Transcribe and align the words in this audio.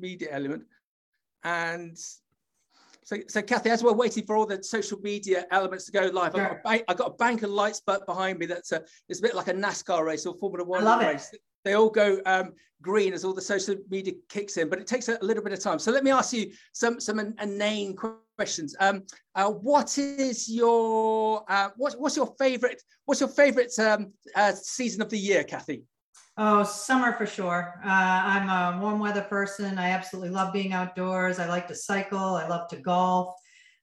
media 0.00 0.28
element. 0.30 0.64
And 1.44 1.96
so, 3.04 3.16
so 3.26 3.40
Kathy, 3.40 3.70
as 3.70 3.82
we're 3.82 3.92
waiting 3.94 4.26
for 4.26 4.36
all 4.36 4.44
the 4.44 4.62
social 4.62 4.98
media 5.00 5.46
elements 5.50 5.86
to 5.86 5.92
go 5.92 6.10
live, 6.12 6.32
sure. 6.34 6.42
I've, 6.42 6.48
got 6.48 6.52
a 6.52 6.62
bank, 6.62 6.84
I've 6.88 6.96
got 6.96 7.06
a 7.06 7.14
bank 7.14 7.42
of 7.42 7.50
lights 7.50 7.80
behind 8.06 8.38
me 8.38 8.46
that's 8.46 8.72
a, 8.72 8.82
it's 9.08 9.20
a 9.20 9.22
bit 9.22 9.34
like 9.34 9.48
a 9.48 9.54
NASCAR 9.54 10.04
race 10.04 10.26
or 10.26 10.34
Formula 10.34 10.64
One 10.64 10.84
race. 10.98 11.30
It. 11.32 11.40
They 11.64 11.74
all 11.74 11.90
go 11.90 12.20
um, 12.26 12.52
green 12.82 13.12
as 13.12 13.24
all 13.24 13.34
the 13.34 13.40
social 13.40 13.76
media 13.90 14.14
kicks 14.28 14.56
in, 14.56 14.68
but 14.68 14.78
it 14.78 14.86
takes 14.86 15.08
a, 15.08 15.18
little 15.22 15.42
bit 15.42 15.52
of 15.52 15.60
time. 15.60 15.78
So 15.78 15.90
let 15.90 16.04
me 16.04 16.10
ask 16.10 16.32
you 16.32 16.52
some 16.72 17.00
some 17.00 17.18
inane 17.18 17.96
questions. 18.36 18.76
Um, 18.80 19.04
uh, 19.34 19.50
what 19.50 19.98
is 19.98 20.48
your 20.48 21.44
uh, 21.48 21.70
what, 21.76 21.98
what's 21.98 22.16
your 22.16 22.34
favorite 22.38 22.82
what's 23.06 23.20
your 23.20 23.28
favorite 23.28 23.76
um, 23.78 24.12
uh, 24.34 24.52
season 24.52 25.02
of 25.02 25.08
the 25.10 25.18
year, 25.18 25.44
Kathy? 25.44 25.82
Oh, 26.40 26.62
summer 26.62 27.14
for 27.14 27.26
sure. 27.26 27.74
Uh, 27.84 27.88
I'm 27.88 28.48
a 28.48 28.80
warm 28.80 29.00
weather 29.00 29.22
person. 29.22 29.76
I 29.76 29.90
absolutely 29.90 30.30
love 30.30 30.52
being 30.52 30.72
outdoors. 30.72 31.40
I 31.40 31.48
like 31.48 31.66
to 31.66 31.74
cycle. 31.74 32.36
I 32.36 32.46
love 32.46 32.68
to 32.68 32.76
golf. 32.76 33.34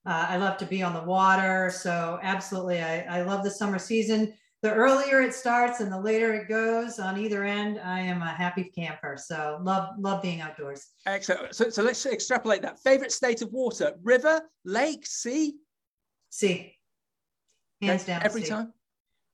Uh, 0.05 0.27
I 0.29 0.37
love 0.37 0.55
to 0.59 0.65
be 0.65 0.81
on 0.81 0.93
the 0.93 1.03
water. 1.03 1.69
So 1.69 2.17
absolutely, 2.23 2.81
I, 2.81 3.19
I 3.19 3.21
love 3.23 3.43
the 3.43 3.51
summer 3.51 3.77
season. 3.77 4.33
The 4.61 4.73
earlier 4.73 5.21
it 5.21 5.33
starts 5.33 5.81
and 5.81 5.91
the 5.91 5.99
later 5.99 6.33
it 6.33 6.47
goes 6.47 6.97
on 6.97 7.19
either 7.19 7.43
end, 7.43 7.77
I 7.77 7.99
am 7.99 8.21
a 8.21 8.29
happy 8.29 8.63
camper. 8.63 9.17
So 9.17 9.59
love 9.61 9.89
love 9.99 10.21
being 10.21 10.39
outdoors. 10.39 10.87
Excellent. 11.05 11.53
So, 11.53 11.69
so 11.69 11.83
let's 11.83 12.05
extrapolate 12.05 12.61
that. 12.61 12.79
Favorite 12.79 13.11
state 13.11 13.41
of 13.41 13.51
water: 13.51 13.95
river, 14.01 14.41
lake, 14.63 15.05
sea. 15.05 15.55
Sea. 16.29 16.73
Hands 17.81 18.03
down. 18.05 18.23
Every 18.23 18.43
sea. 18.43 18.49
time. 18.49 18.73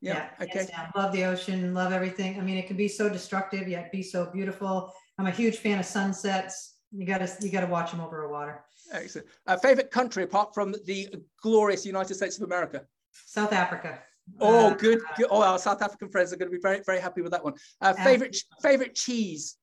Yeah. 0.02 0.30
yeah 0.40 0.46
okay. 0.46 0.68
Love 0.96 1.14
the 1.14 1.26
ocean. 1.26 1.74
Love 1.74 1.94
everything. 1.94 2.40
I 2.40 2.44
mean, 2.44 2.58
it 2.58 2.68
can 2.68 2.78
be 2.78 2.88
so 2.88 3.08
destructive 3.10 3.68
yet 3.68 3.92
be 3.92 4.04
so 4.04 4.30
beautiful. 4.32 4.94
I'm 5.18 5.28
a 5.28 5.32
huge 5.32 5.58
fan 5.58 5.80
of 5.80 5.86
sunsets. 5.86 6.76
You 6.92 7.06
gotta 7.06 7.30
you 7.42 7.52
gotta 7.52 7.68
watch 7.68 7.92
them 7.92 8.02
over 8.02 8.24
a 8.24 8.32
water. 8.32 8.66
Excellent. 8.92 9.28
Uh, 9.48 9.58
favorite 9.58 9.92
country 9.92 10.24
apart 10.24 10.54
from 10.54 10.74
the 10.86 11.08
glorious 11.42 11.86
United 11.86 12.16
States 12.16 12.38
of 12.38 12.44
America? 12.44 12.84
South 13.12 13.54
Africa. 13.54 14.00
Oh, 14.40 14.68
uh, 14.68 14.74
good, 14.76 15.00
good. 15.18 15.28
Oh, 15.30 15.42
our 15.42 15.60
South 15.60 15.82
African 15.82 16.10
friends 16.10 16.32
are 16.32 16.38
going 16.38 16.52
to 16.52 16.56
be 16.56 16.62
very, 16.62 16.82
very 16.86 17.00
happy 17.00 17.22
with 17.22 17.32
that 17.32 17.44
one. 17.44 17.54
Uh, 17.82 17.94
favorite, 17.94 18.38
favorite 18.62 18.96
cheese. 18.96 19.58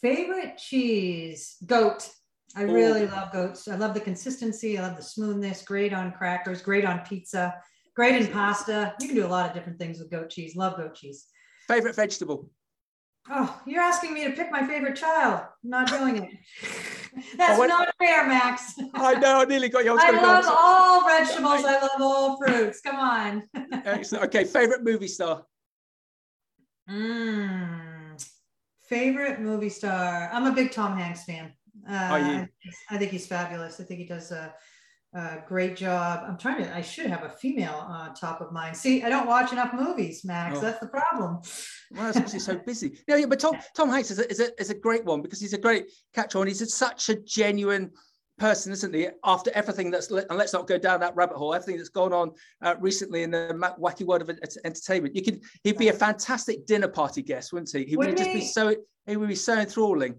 Favorite 0.00 0.56
cheese, 0.58 1.56
goat. 1.66 2.08
I 2.56 2.64
oh. 2.64 2.72
really 2.72 3.06
love 3.06 3.32
goats. 3.32 3.68
I 3.68 3.76
love 3.76 3.94
the 3.94 4.00
consistency. 4.00 4.78
I 4.78 4.82
love 4.82 4.96
the 4.96 5.02
smoothness. 5.02 5.62
Great 5.62 5.92
on 5.92 6.12
crackers. 6.12 6.62
Great 6.62 6.84
on 6.84 7.00
pizza. 7.00 7.54
Great 7.98 8.14
in 8.14 8.28
pasta. 8.28 8.94
You 9.00 9.08
can 9.08 9.16
do 9.16 9.26
a 9.26 9.28
lot 9.28 9.48
of 9.48 9.54
different 9.54 9.76
things 9.76 9.98
with 9.98 10.08
goat 10.08 10.30
cheese. 10.30 10.54
Love 10.54 10.76
goat 10.76 10.94
cheese. 10.94 11.26
Favorite 11.66 11.96
vegetable? 11.96 12.48
Oh, 13.28 13.60
you're 13.66 13.82
asking 13.82 14.14
me 14.14 14.22
to 14.22 14.30
pick 14.30 14.52
my 14.52 14.64
favorite 14.64 14.94
child. 14.94 15.40
I'm 15.64 15.70
not 15.70 15.88
doing 15.88 16.18
it. 16.18 16.30
That's 17.36 17.58
went, 17.58 17.70
not 17.70 17.88
fair, 17.98 18.24
Max. 18.28 18.74
I 18.94 19.14
know. 19.14 19.40
I 19.40 19.46
nearly 19.46 19.68
got 19.68 19.84
you. 19.84 19.98
I, 19.98 20.10
I 20.10 20.10
love 20.12 20.44
go 20.44 20.56
all 20.56 21.08
vegetables. 21.08 21.64
I 21.64 21.80
love 21.80 22.00
all 22.00 22.36
fruits. 22.36 22.80
Come 22.82 23.00
on. 23.00 23.42
Excellent. 23.84 24.26
Okay. 24.26 24.44
Favorite 24.44 24.84
movie 24.84 25.08
star? 25.08 25.44
Mm, 26.88 28.24
favorite 28.82 29.40
movie 29.40 29.70
star? 29.70 30.30
I'm 30.32 30.46
a 30.46 30.52
big 30.52 30.70
Tom 30.70 30.96
Hanks 30.96 31.24
fan. 31.24 31.52
Uh, 31.90 31.94
Are 31.94 32.20
you? 32.20 32.26
I, 32.26 32.48
I, 32.90 32.98
think 32.98 33.10
he's 33.10 33.26
fabulous. 33.26 33.80
I 33.80 33.82
think 33.82 33.98
he 33.98 34.06
does 34.06 34.30
a 34.30 34.54
uh, 35.18 35.38
great 35.46 35.76
job. 35.76 36.24
I'm 36.26 36.38
trying 36.38 36.62
to, 36.62 36.76
I 36.76 36.80
should 36.80 37.06
have 37.06 37.24
a 37.24 37.28
female 37.28 37.74
on 37.74 38.14
top 38.14 38.40
of 38.40 38.52
mind. 38.52 38.76
See, 38.76 39.02
I 39.02 39.08
don't 39.08 39.26
watch 39.26 39.52
enough 39.52 39.72
movies, 39.74 40.24
Max. 40.24 40.58
Oh. 40.58 40.60
That's 40.60 40.78
the 40.78 40.86
problem. 40.86 41.40
Well, 41.90 42.04
that's 42.04 42.16
because 42.16 42.32
he's 42.32 42.44
so 42.44 42.58
busy. 42.58 42.98
Yeah, 43.08 43.16
yeah, 43.16 43.26
but 43.26 43.40
Tom, 43.40 43.56
Tom 43.74 43.88
Hanks 43.88 44.10
is 44.10 44.18
a, 44.18 44.30
is, 44.30 44.40
a, 44.40 44.60
is 44.60 44.70
a 44.70 44.74
great 44.74 45.04
one 45.04 45.22
because 45.22 45.40
he's 45.40 45.54
a 45.54 45.58
great 45.58 45.90
catch-all 46.14 46.42
and 46.42 46.48
he's 46.48 46.74
such 46.74 47.08
a 47.08 47.16
genuine 47.16 47.90
person, 48.38 48.70
isn't 48.70 48.94
he? 48.94 49.08
After 49.24 49.50
everything 49.54 49.90
that's, 49.90 50.10
and 50.10 50.38
let's 50.38 50.52
not 50.52 50.66
go 50.66 50.78
down 50.78 51.00
that 51.00 51.16
rabbit 51.16 51.36
hole, 51.36 51.54
everything 51.54 51.78
that's 51.78 51.88
gone 51.88 52.12
on 52.12 52.32
uh, 52.62 52.74
recently 52.78 53.22
in 53.22 53.30
the 53.30 53.76
wacky 53.80 54.06
world 54.06 54.22
of 54.22 54.30
entertainment, 54.64 55.16
you 55.16 55.22
could, 55.22 55.42
he'd 55.64 55.78
be 55.78 55.88
a 55.88 55.92
fantastic 55.92 56.66
dinner 56.66 56.88
party 56.88 57.22
guest, 57.22 57.52
wouldn't 57.52 57.70
he? 57.72 57.84
He 57.84 57.96
would 57.96 58.16
just 58.16 58.32
be 58.32 58.42
so, 58.42 58.76
he 59.06 59.16
would 59.16 59.28
be 59.28 59.34
so 59.34 59.58
enthralling. 59.58 60.16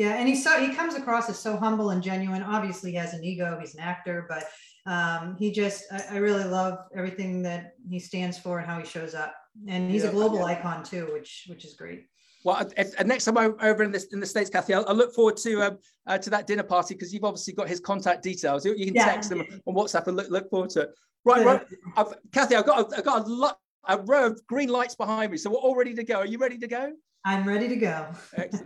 Yeah, 0.00 0.14
and 0.14 0.26
he's 0.26 0.42
so 0.42 0.58
he 0.58 0.74
comes 0.74 0.94
across 0.94 1.28
as 1.28 1.38
so 1.38 1.58
humble 1.58 1.90
and 1.90 2.02
genuine. 2.02 2.42
Obviously, 2.42 2.92
he 2.92 2.96
has 2.96 3.12
an 3.12 3.22
ego. 3.22 3.58
He's 3.60 3.74
an 3.74 3.80
actor, 3.80 4.24
but 4.30 4.44
um, 4.90 5.36
he 5.38 5.52
just 5.52 5.84
I, 5.92 6.14
I, 6.14 6.16
really 6.16 6.44
love 6.44 6.78
everything 6.96 7.42
that 7.42 7.74
he 7.86 7.98
stands 7.98 8.38
for 8.38 8.58
and 8.58 8.66
how 8.66 8.78
he 8.78 8.86
shows 8.86 9.14
up. 9.14 9.34
And 9.68 9.90
he's 9.90 10.02
yeah, 10.02 10.08
a 10.08 10.12
global 10.12 10.38
yeah. 10.38 10.44
icon 10.44 10.84
too, 10.84 11.10
which 11.12 11.44
which 11.48 11.66
is 11.66 11.74
great. 11.74 12.06
Well, 12.44 12.66
if, 12.78 12.94
if, 12.98 13.06
next 13.06 13.26
time 13.26 13.36
I'm 13.36 13.56
over 13.60 13.82
in, 13.82 13.92
this, 13.92 14.06
in 14.14 14.20
the 14.20 14.24
states, 14.24 14.48
Kathy, 14.48 14.72
I'll, 14.72 14.86
I'll 14.88 14.94
look 14.94 15.14
forward 15.14 15.36
to 15.36 15.60
um, 15.60 15.78
uh, 16.06 16.16
to 16.16 16.30
that 16.30 16.46
dinner 16.46 16.62
party 16.62 16.94
because 16.94 17.12
you've 17.12 17.24
obviously 17.24 17.52
got 17.52 17.68
his 17.68 17.78
contact 17.78 18.22
details. 18.22 18.64
You, 18.64 18.74
you 18.78 18.86
can 18.86 18.94
yeah. 18.94 19.04
text 19.04 19.28
them 19.28 19.44
on 19.66 19.74
WhatsApp 19.74 20.06
and 20.06 20.16
look, 20.16 20.30
look 20.30 20.48
forward 20.48 20.70
to 20.70 20.80
it. 20.80 20.90
Right, 21.26 21.44
right. 21.44 21.60
I've, 21.98 22.14
Kathy, 22.32 22.56
I've 22.56 22.64
got 22.64 22.90
I've 22.96 23.04
got 23.04 23.26
a 23.26 23.28
lot 23.28 23.58
a 23.86 23.98
row 23.98 24.28
of 24.28 24.40
green 24.46 24.70
lights 24.70 24.94
behind 24.94 25.30
me, 25.30 25.36
so 25.36 25.50
we're 25.50 25.58
all 25.58 25.76
ready 25.76 25.92
to 25.92 26.04
go. 26.04 26.20
Are 26.20 26.26
you 26.26 26.38
ready 26.38 26.56
to 26.56 26.66
go? 26.66 26.90
I'm 27.22 27.46
ready 27.46 27.68
to 27.68 27.76
go. 27.76 28.06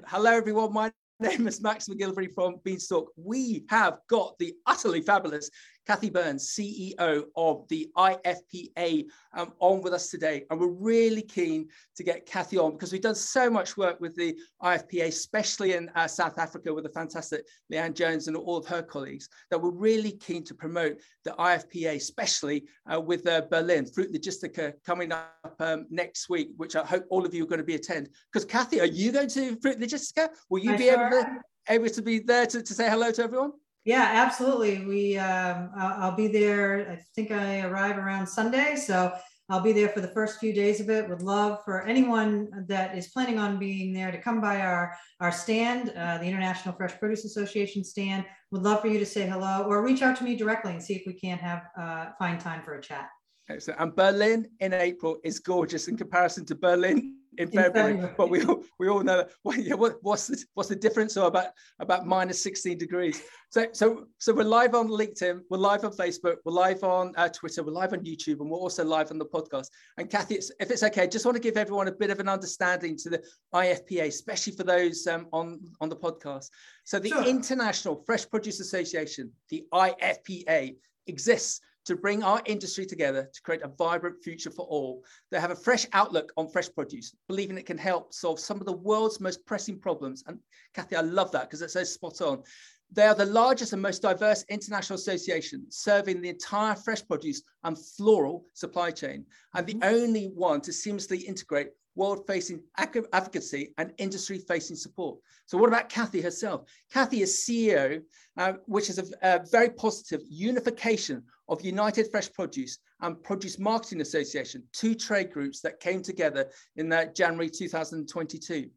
Hello, 0.06 0.30
everyone. 0.30 0.72
My 0.72 0.92
name 1.20 1.46
is 1.46 1.60
Max 1.60 1.88
McGillivray 1.88 2.32
from 2.34 2.56
Beanstalk. 2.64 3.12
We 3.16 3.64
have 3.68 3.98
got 4.08 4.38
the 4.38 4.54
utterly 4.66 5.00
fabulous 5.00 5.50
Kathy 5.86 6.10
Burns, 6.10 6.48
CEO 6.48 7.24
of 7.36 7.68
the 7.68 7.90
IFPA, 7.96 9.06
um, 9.36 9.52
on 9.58 9.82
with 9.82 9.92
us 9.92 10.08
today. 10.08 10.44
And 10.50 10.58
we're 10.58 10.68
really 10.68 11.22
keen 11.22 11.68
to 11.96 12.02
get 12.02 12.26
Kathy 12.26 12.58
on 12.58 12.72
because 12.72 12.92
we've 12.92 13.02
done 13.02 13.14
so 13.14 13.50
much 13.50 13.76
work 13.76 14.00
with 14.00 14.14
the 14.16 14.36
IFPA, 14.62 15.08
especially 15.08 15.74
in 15.74 15.90
uh, 15.94 16.06
South 16.06 16.38
Africa 16.38 16.72
with 16.72 16.84
the 16.84 16.90
fantastic 16.90 17.46
Leanne 17.72 17.94
Jones 17.94 18.28
and 18.28 18.36
all 18.36 18.56
of 18.56 18.66
her 18.66 18.82
colleagues, 18.82 19.28
that 19.50 19.60
we're 19.60 19.70
really 19.70 20.12
keen 20.12 20.42
to 20.44 20.54
promote 20.54 21.00
the 21.24 21.32
IFPA, 21.32 21.96
especially 21.96 22.64
uh, 22.92 23.00
with 23.00 23.26
uh, 23.26 23.42
Berlin, 23.50 23.84
Fruit 23.86 24.12
Logistica 24.12 24.72
coming 24.86 25.12
up 25.12 25.54
um, 25.60 25.86
next 25.90 26.28
week, 26.28 26.50
which 26.56 26.76
I 26.76 26.84
hope 26.84 27.04
all 27.10 27.26
of 27.26 27.34
you 27.34 27.44
are 27.44 27.48
going 27.48 27.58
to 27.58 27.64
be 27.64 27.74
attend. 27.74 28.08
Because 28.32 28.46
Kathy, 28.46 28.80
are 28.80 28.86
you 28.86 29.12
going 29.12 29.28
to 29.28 29.56
Fruit 29.60 29.78
Logistica? 29.78 30.28
Will 30.48 30.60
you 30.60 30.72
I 30.72 30.76
be 30.76 30.84
sure 30.84 31.06
able 31.06 31.10
to, 31.10 31.40
able 31.68 31.88
to 31.88 32.02
be 32.02 32.18
there 32.20 32.46
to, 32.46 32.62
to 32.62 32.74
say 32.74 32.88
hello 32.88 33.10
to 33.10 33.22
everyone? 33.22 33.52
Yeah, 33.84 34.10
absolutely. 34.14 34.84
We 34.86 35.18
um, 35.18 35.70
I'll, 35.76 36.04
I'll, 36.04 36.16
be 36.16 36.28
there. 36.28 36.90
I 36.90 37.04
think 37.14 37.30
I 37.30 37.60
arrive 37.62 37.98
around 37.98 38.26
Sunday, 38.26 38.76
so 38.76 39.12
I'll 39.50 39.60
be 39.60 39.72
there 39.72 39.90
for 39.90 40.00
the 40.00 40.08
first 40.08 40.40
few 40.40 40.54
days 40.54 40.80
of 40.80 40.88
it. 40.88 41.06
Would 41.06 41.20
love 41.20 41.62
for 41.66 41.82
anyone 41.82 42.64
that 42.66 42.96
is 42.96 43.08
planning 43.08 43.38
on 43.38 43.58
being 43.58 43.92
there 43.92 44.10
to 44.10 44.16
come 44.18 44.40
by 44.40 44.62
our 44.62 44.96
our 45.20 45.30
stand, 45.30 45.90
uh, 45.90 46.16
the 46.16 46.24
International 46.24 46.74
Fresh 46.74 46.98
Produce 46.98 47.26
Association 47.26 47.84
stand. 47.84 48.24
Would 48.52 48.62
love 48.62 48.80
for 48.80 48.88
you 48.88 48.98
to 48.98 49.06
say 49.06 49.26
hello 49.26 49.64
or 49.64 49.84
reach 49.84 50.00
out 50.00 50.16
to 50.16 50.24
me 50.24 50.34
directly 50.34 50.72
and 50.72 50.82
see 50.82 50.94
if 50.94 51.02
we 51.06 51.12
can't 51.12 51.40
have 51.40 51.64
uh, 51.78 52.06
find 52.18 52.40
time 52.40 52.62
for 52.62 52.74
a 52.74 52.80
chat. 52.80 53.10
Excellent. 53.50 53.80
And 53.80 53.94
Berlin 53.94 54.48
in 54.60 54.72
April 54.72 55.18
is 55.22 55.38
gorgeous 55.38 55.88
in 55.88 55.98
comparison 55.98 56.46
to 56.46 56.54
Berlin 56.54 57.18
in 57.38 57.50
February, 57.50 58.08
but 58.16 58.30
we 58.30 58.44
all, 58.44 58.62
we 58.78 58.88
all 58.88 59.02
know 59.02 59.24
well, 59.44 59.58
yeah, 59.58 59.74
what, 59.74 59.96
what's 60.02 60.26
the 60.26 60.42
what's 60.54 60.68
the 60.68 60.76
difference? 60.76 61.14
So 61.14 61.26
about 61.26 61.48
about 61.80 62.06
minus 62.06 62.42
16 62.42 62.78
degrees. 62.78 63.22
So 63.50 63.66
so 63.72 64.06
so 64.18 64.34
we're 64.34 64.44
live 64.44 64.74
on 64.74 64.88
LinkedIn, 64.88 65.40
we're 65.50 65.58
live 65.58 65.84
on 65.84 65.92
Facebook, 65.92 66.36
we're 66.44 66.52
live 66.52 66.82
on 66.82 67.12
uh, 67.16 67.28
Twitter, 67.28 67.62
we're 67.62 67.72
live 67.72 67.92
on 67.92 68.00
YouTube, 68.00 68.40
and 68.40 68.50
we're 68.50 68.58
also 68.58 68.84
live 68.84 69.10
on 69.10 69.18
the 69.18 69.26
podcast. 69.26 69.66
And 69.98 70.10
Kathy, 70.10 70.36
it's, 70.36 70.50
if 70.60 70.70
it's 70.70 70.82
okay, 70.82 71.06
just 71.06 71.24
want 71.24 71.36
to 71.36 71.42
give 71.42 71.56
everyone 71.56 71.88
a 71.88 71.92
bit 71.92 72.10
of 72.10 72.20
an 72.20 72.28
understanding 72.28 72.96
to 72.98 73.10
the 73.10 73.22
IFPA, 73.54 74.06
especially 74.06 74.54
for 74.54 74.64
those 74.64 75.06
um, 75.06 75.26
on 75.32 75.60
on 75.80 75.88
the 75.88 75.96
podcast. 75.96 76.48
So 76.84 76.98
the 76.98 77.10
sure. 77.10 77.24
International 77.24 78.02
Fresh 78.06 78.28
Produce 78.30 78.60
Association, 78.60 79.30
the 79.50 79.64
IFPA, 79.72 80.76
exists 81.06 81.60
to 81.84 81.96
bring 81.96 82.22
our 82.22 82.42
industry 82.46 82.86
together 82.86 83.28
to 83.32 83.42
create 83.42 83.62
a 83.62 83.68
vibrant 83.68 84.22
future 84.22 84.50
for 84.50 84.66
all. 84.66 85.02
They 85.30 85.40
have 85.40 85.50
a 85.50 85.56
fresh 85.56 85.86
outlook 85.92 86.32
on 86.36 86.48
fresh 86.48 86.72
produce, 86.72 87.14
believing 87.28 87.58
it 87.58 87.66
can 87.66 87.78
help 87.78 88.12
solve 88.12 88.40
some 88.40 88.58
of 88.58 88.66
the 88.66 88.72
world's 88.72 89.20
most 89.20 89.44
pressing 89.46 89.78
problems. 89.78 90.24
And 90.26 90.38
Kathy, 90.74 90.96
I 90.96 91.02
love 91.02 91.30
that 91.32 91.42
because 91.42 91.62
it's 91.62 91.74
so 91.74 91.84
spot 91.84 92.20
on. 92.20 92.42
They 92.92 93.06
are 93.06 93.14
the 93.14 93.26
largest 93.26 93.72
and 93.72 93.82
most 93.82 94.02
diverse 94.02 94.44
international 94.48 94.98
association 94.98 95.66
serving 95.68 96.20
the 96.20 96.28
entire 96.28 96.76
fresh 96.76 97.04
produce 97.06 97.42
and 97.64 97.76
floral 97.78 98.46
supply 98.52 98.90
chain, 98.90 99.26
and 99.54 99.66
the 99.66 99.74
mm-hmm. 99.74 99.94
only 99.94 100.26
one 100.26 100.60
to 100.62 100.70
seamlessly 100.70 101.24
integrate 101.24 101.70
world-facing 101.94 102.62
advocacy 102.78 103.72
and 103.78 103.92
industry-facing 103.98 104.76
support. 104.76 105.18
So 105.46 105.58
what 105.58 105.68
about 105.68 105.88
Kathy 105.88 106.20
herself? 106.20 106.62
Kathy 106.92 107.22
is 107.22 107.44
CEO, 107.46 108.02
uh, 108.36 108.54
which 108.66 108.90
is 108.90 108.98
a, 108.98 109.04
a, 109.22 109.40
very 109.50 109.70
positive 109.70 110.20
unification 110.28 111.22
of 111.48 111.64
United 111.64 112.10
Fresh 112.10 112.32
Produce 112.32 112.78
and 113.00 113.22
Produce 113.22 113.58
Marketing 113.58 114.00
Association, 114.00 114.62
two 114.72 114.94
trade 114.94 115.30
groups 115.32 115.60
that 115.60 115.80
came 115.80 116.02
together 116.02 116.46
in 116.76 116.92
uh, 116.92 117.06
January 117.12 117.50
2022. 117.50 118.70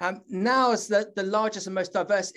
Um, 0.00 0.22
now, 0.28 0.70
as 0.72 0.86
the, 0.86 1.10
the 1.16 1.24
largest 1.24 1.66
and 1.66 1.74
most 1.74 1.92
diverse 1.92 2.32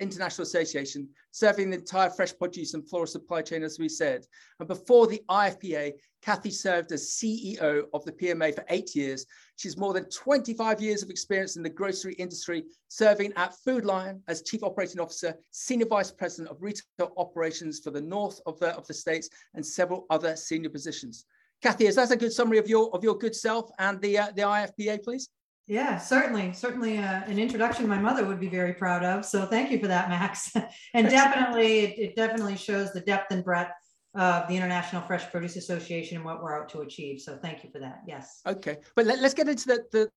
international 0.00 0.44
association, 0.44 1.08
serving 1.30 1.68
the 1.68 1.76
entire 1.76 2.08
fresh 2.08 2.32
produce 2.36 2.72
and 2.72 2.88
floral 2.88 3.06
supply 3.06 3.42
chain, 3.42 3.62
as 3.62 3.78
we 3.78 3.88
said. 3.88 4.24
And 4.60 4.68
before 4.68 5.06
the 5.06 5.22
IFPA, 5.28 5.92
Kathy 6.22 6.50
served 6.50 6.90
as 6.92 7.10
CEO 7.10 7.84
of 7.92 8.04
the 8.06 8.12
PMA 8.12 8.54
for 8.54 8.64
eight 8.70 8.94
years. 8.94 9.26
She's 9.56 9.76
more 9.76 9.92
than 9.92 10.08
25 10.08 10.80
years 10.80 11.02
of 11.02 11.10
experience 11.10 11.56
in 11.56 11.62
the 11.62 11.68
grocery 11.68 12.14
industry, 12.14 12.64
serving 12.88 13.34
at 13.36 13.54
Food 13.62 13.84
Lion 13.84 14.22
as 14.26 14.42
Chief 14.42 14.62
Operating 14.62 15.00
Officer, 15.00 15.34
Senior 15.50 15.86
Vice 15.86 16.12
President 16.12 16.50
of 16.50 16.62
Retail 16.62 17.12
Operations 17.18 17.80
for 17.80 17.90
the 17.90 18.00
North 18.00 18.40
of 18.46 18.58
the, 18.58 18.74
of 18.74 18.86
the 18.86 18.94
States, 18.94 19.28
and 19.54 19.66
several 19.66 20.06
other 20.08 20.34
senior 20.34 20.70
positions. 20.70 21.26
Kathy, 21.62 21.86
is 21.86 21.96
that 21.96 22.10
a 22.10 22.16
good 22.16 22.32
summary 22.32 22.58
of 22.58 22.68
your, 22.68 22.88
of 22.94 23.04
your 23.04 23.18
good 23.18 23.36
self 23.36 23.70
and 23.78 24.00
the, 24.00 24.18
uh, 24.18 24.26
the 24.34 24.42
IFPA, 24.42 25.04
please? 25.04 25.28
Yeah, 25.68 25.96
certainly, 25.98 26.52
certainly 26.52 26.98
uh, 26.98 27.22
an 27.24 27.38
introduction 27.38 27.86
my 27.86 27.98
mother 27.98 28.24
would 28.24 28.40
be 28.40 28.48
very 28.48 28.74
proud 28.74 29.04
of. 29.04 29.24
So 29.24 29.46
thank 29.46 29.70
you 29.70 29.78
for 29.78 29.86
that, 29.86 30.08
Max. 30.08 30.52
and 30.94 31.08
definitely, 31.08 31.80
it, 31.80 31.98
it, 31.98 32.16
definitely 32.16 32.56
shows 32.56 32.92
the 32.92 33.00
depth 33.00 33.32
and 33.32 33.44
breadth 33.44 33.72
of 34.14 34.46
the 34.48 34.56
International 34.56 35.00
Fresh 35.02 35.30
Produce 35.30 35.56
Association 35.56 36.16
and 36.16 36.26
what 36.26 36.42
we're 36.42 36.60
out 36.60 36.68
to 36.70 36.80
achieve. 36.80 37.20
So 37.20 37.38
thank 37.40 37.64
you 37.64 37.70
for 37.70 37.78
that. 37.78 38.02
Yes. 38.06 38.40
Okay, 38.46 38.78
but 38.96 39.06
let, 39.06 39.20
us 39.20 39.34
get 39.34 39.48
into 39.48 39.68
the, 39.68 39.84
the, 39.92 40.10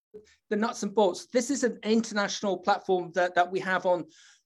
the 0.50 0.56
nuts 0.56 0.84
and 0.84 0.94
bolts. 0.94 1.28
This 1.28 1.50
is 1.50 1.64
an 1.64 1.80
international 1.84 2.58
platform 2.58 3.12
that 3.14 3.36
that 3.36 3.50
we 3.50 3.60
have 3.60 3.86
on 3.86 4.06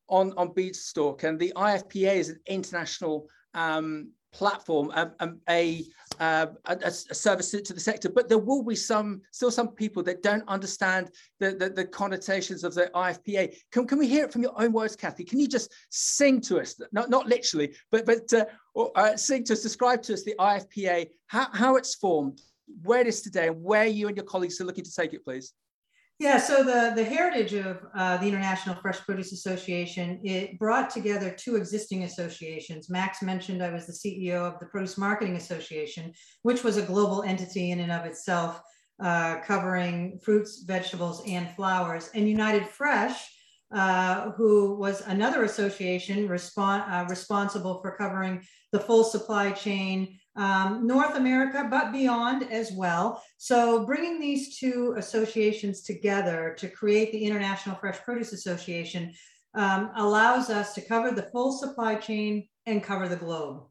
on 0.10 0.34
on 0.38 0.54
Beanstalk, 0.54 1.24
and 1.24 1.40
the 1.40 1.54
IFPA 1.56 2.16
is 2.16 2.30
an 2.30 2.40
international 2.46 3.28
um, 3.54 4.12
platform, 4.32 4.92
um, 4.94 5.12
um, 5.20 5.40
a, 5.50 5.84
uh, 6.20 6.48
a, 6.66 6.78
a, 6.84 6.92
service 6.92 7.52
to 7.52 7.74
the 7.74 7.80
sector, 7.80 8.10
but 8.10 8.30
there 8.30 8.38
will 8.38 8.64
be 8.64 8.76
some 8.76 9.22
still 9.32 9.52
some 9.52 9.70
people 9.70 10.04
that 10.04 10.22
don't 10.22 10.44
understand 10.48 11.10
the, 11.40 11.52
the, 11.52 11.70
the, 11.70 11.86
connotations 11.86 12.64
of 12.64 12.74
the 12.74 12.92
IFPA. 12.94 13.56
Can, 13.72 13.88
can 13.88 13.98
we 13.98 14.08
hear 14.08 14.26
it 14.26 14.34
from 14.34 14.44
your 14.44 14.60
own 14.62 14.72
words, 14.72 14.96
Kathy? 14.96 15.24
Can 15.24 15.40
you 15.40 15.48
just 15.48 15.72
sing 15.90 16.42
to 16.42 16.60
us, 16.60 16.80
not, 16.92 17.10
not 17.10 17.28
literally, 17.28 17.74
but, 17.92 18.06
but 18.06 18.32
uh, 18.34 18.46
uh, 18.96 19.18
sing 19.18 19.44
to 19.46 19.54
us, 19.54 19.62
describe 19.62 20.02
to 20.04 20.14
us 20.14 20.24
the 20.24 20.36
IFPA, 20.40 21.08
how, 21.28 21.48
how 21.54 21.76
it's 21.76 21.96
formed, 21.96 22.42
where 22.84 23.02
it 23.02 23.08
is 23.08 23.22
today, 23.22 23.48
and 23.48 23.64
where 23.64 23.88
you 23.88 24.08
and 24.08 24.18
your 24.18 24.26
colleagues 24.26 24.62
are 24.62 24.66
looking 24.66 24.84
to 24.84 24.94
take 24.94 25.14
it, 25.14 25.24
please? 25.24 25.54
Yeah, 26.20 26.38
so 26.38 26.64
the, 26.66 26.92
the 26.98 27.04
heritage 27.04 27.54
of 27.54 27.80
uh, 27.96 28.18
the 28.18 28.28
International 28.28 28.76
Fresh 28.76 29.00
Produce 29.06 29.32
Association, 29.32 30.20
it 30.22 30.60
brought 30.60 30.90
together 30.90 31.32
two 31.32 31.56
existing 31.56 32.04
associations. 32.04 32.90
Max 32.90 33.22
mentioned 33.22 33.64
I 33.64 33.72
was 33.72 33.88
the 33.88 33.94
CEO 33.94 34.42
of 34.42 34.60
the 34.60 34.66
Produce 34.66 34.98
Marketing 34.98 35.38
Association, 35.38 36.12
which 36.42 36.62
was 36.62 36.76
a 36.76 36.82
global 36.82 37.24
entity 37.24 37.72
in 37.72 37.80
and 37.80 37.92
of 37.94 38.06
itself, 38.06 38.62
uh, 39.02 39.38
covering 39.46 40.20
fruits, 40.22 40.64
vegetables, 40.68 41.24
and 41.26 41.50
flowers. 41.56 42.10
And 42.14 42.28
United 42.28 42.68
Fresh, 42.68 43.26
uh, 43.74 44.32
who 44.32 44.76
was 44.76 45.00
another 45.08 45.44
association 45.44 46.26
uh, 46.26 47.06
responsible 47.08 47.80
for 47.82 47.96
covering 47.98 48.44
the 48.74 48.80
full 48.82 49.06
supply 49.06 49.52
chain 49.52 50.19
um, 50.36 50.86
North 50.88 51.16
America, 51.16 51.68
but 51.70 51.92
beyond 51.92 52.44
as 52.52 52.72
well. 52.72 53.24
So 53.38 53.86
bringing 53.86 54.20
these 54.20 54.58
two 54.58 54.96
associations 54.98 55.82
together 55.82 56.56
to 56.60 56.70
create 56.70 57.12
the 57.12 57.24
International 57.24 57.76
Fresh 57.76 58.00
Produce 58.04 58.34
Association 58.34 59.14
um, 59.56 59.92
allows 59.96 60.50
us 60.50 60.74
to 60.76 60.82
cover 60.82 61.12
the 61.12 61.30
full 61.32 61.52
supply 61.52 61.96
chain 61.96 62.48
and 62.66 62.84
cover 62.84 63.08
the 63.08 63.16
globe. 63.16 63.64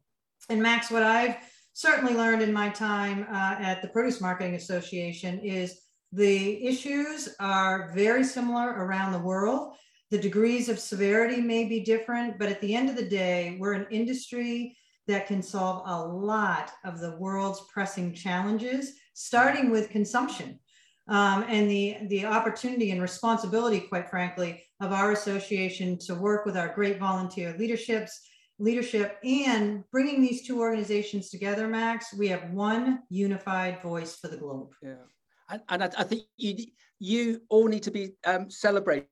And 0.49 0.63
Max, 0.63 0.91
what 0.91 1.03
I've 1.03 1.37
certainly 1.73 2.15
learned 2.15 2.43
in 2.43 2.53
my 2.53 2.69
time 2.69 3.27
uh, 3.31 3.57
at 3.61 3.81
the 3.83 3.89
Produce 3.89 4.21
Marketing 4.21 4.55
Association 4.55 5.39
is 5.41 5.81
the 6.13 6.67
issues 6.67 7.35
are 7.39 7.93
very 7.95 8.25
similar 8.25 8.69
around 8.69 9.13
the 9.13 9.19
world. 9.19 9.75
The 10.11 10.19
degrees 10.19 10.69
of 10.69 10.79
severity 10.79 11.41
may 11.41 11.67
be 11.67 11.81
different, 11.81 12.39
but 12.39 12.49
at 12.49 12.61
the 12.61 12.75
end 12.75 12.89
of 12.89 12.97
the 12.97 13.09
day, 13.09 13.57
we're 13.61 13.75
an 13.75 13.87
industry 13.91 14.77
that 15.09 15.27
can 15.27 15.43
solve 15.43 15.83
a 15.87 16.07
lot 16.07 16.71
of 16.85 17.01
the 17.01 17.17
world's 17.17 17.63
pressing 17.73 18.15
challenges, 18.15 18.93
starting 19.15 19.71
with 19.71 19.91
consumption. 19.91 20.61
Um, 21.09 21.47
and 21.49 21.71
the, 21.71 21.97
the 22.09 22.27
opportunity 22.27 22.91
and 22.91 23.01
responsibility, 23.01 23.81
quite 23.81 24.11
frankly, 24.11 24.63
of 24.81 24.93
our 24.93 25.13
association 25.13 25.99
to 26.01 26.15
work 26.15 26.45
with 26.45 26.57
our 26.57 26.69
great 26.75 26.99
volunteer 26.99 27.57
leaderships, 27.59 28.21
leadership 28.59 29.19
and 29.25 29.85
bringing 29.91 30.21
these 30.21 30.47
two 30.47 30.61
organizations 30.61 31.31
together, 31.31 31.67
Max, 31.67 32.13
we 32.13 32.29
have 32.29 32.51
one 32.51 33.01
unified 33.09 33.81
voice 33.81 34.17
for 34.17 34.29
the 34.29 34.37
globe. 34.37 34.71
Yeah. 34.83 34.95
And, 35.49 35.63
and 35.71 35.85
I, 35.85 35.91
I, 35.97 36.05
think 36.05 36.23
you, 36.37 36.67
you 36.99 37.41
all 37.49 37.69
need 37.69 37.85
to 37.85 37.91
be 37.91 38.11
um, 38.27 38.51
celebrated 38.51 39.07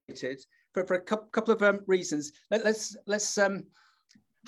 for, 0.75 0.84
for 0.84 0.94
a 0.96 1.00
couple 1.00 1.54
of 1.54 1.62
um, 1.62 1.81
reasons. 1.87 2.32
Let, 2.50 2.60
us 2.60 2.66
let's, 2.66 2.96
let's 3.06 3.38
um, 3.38 3.64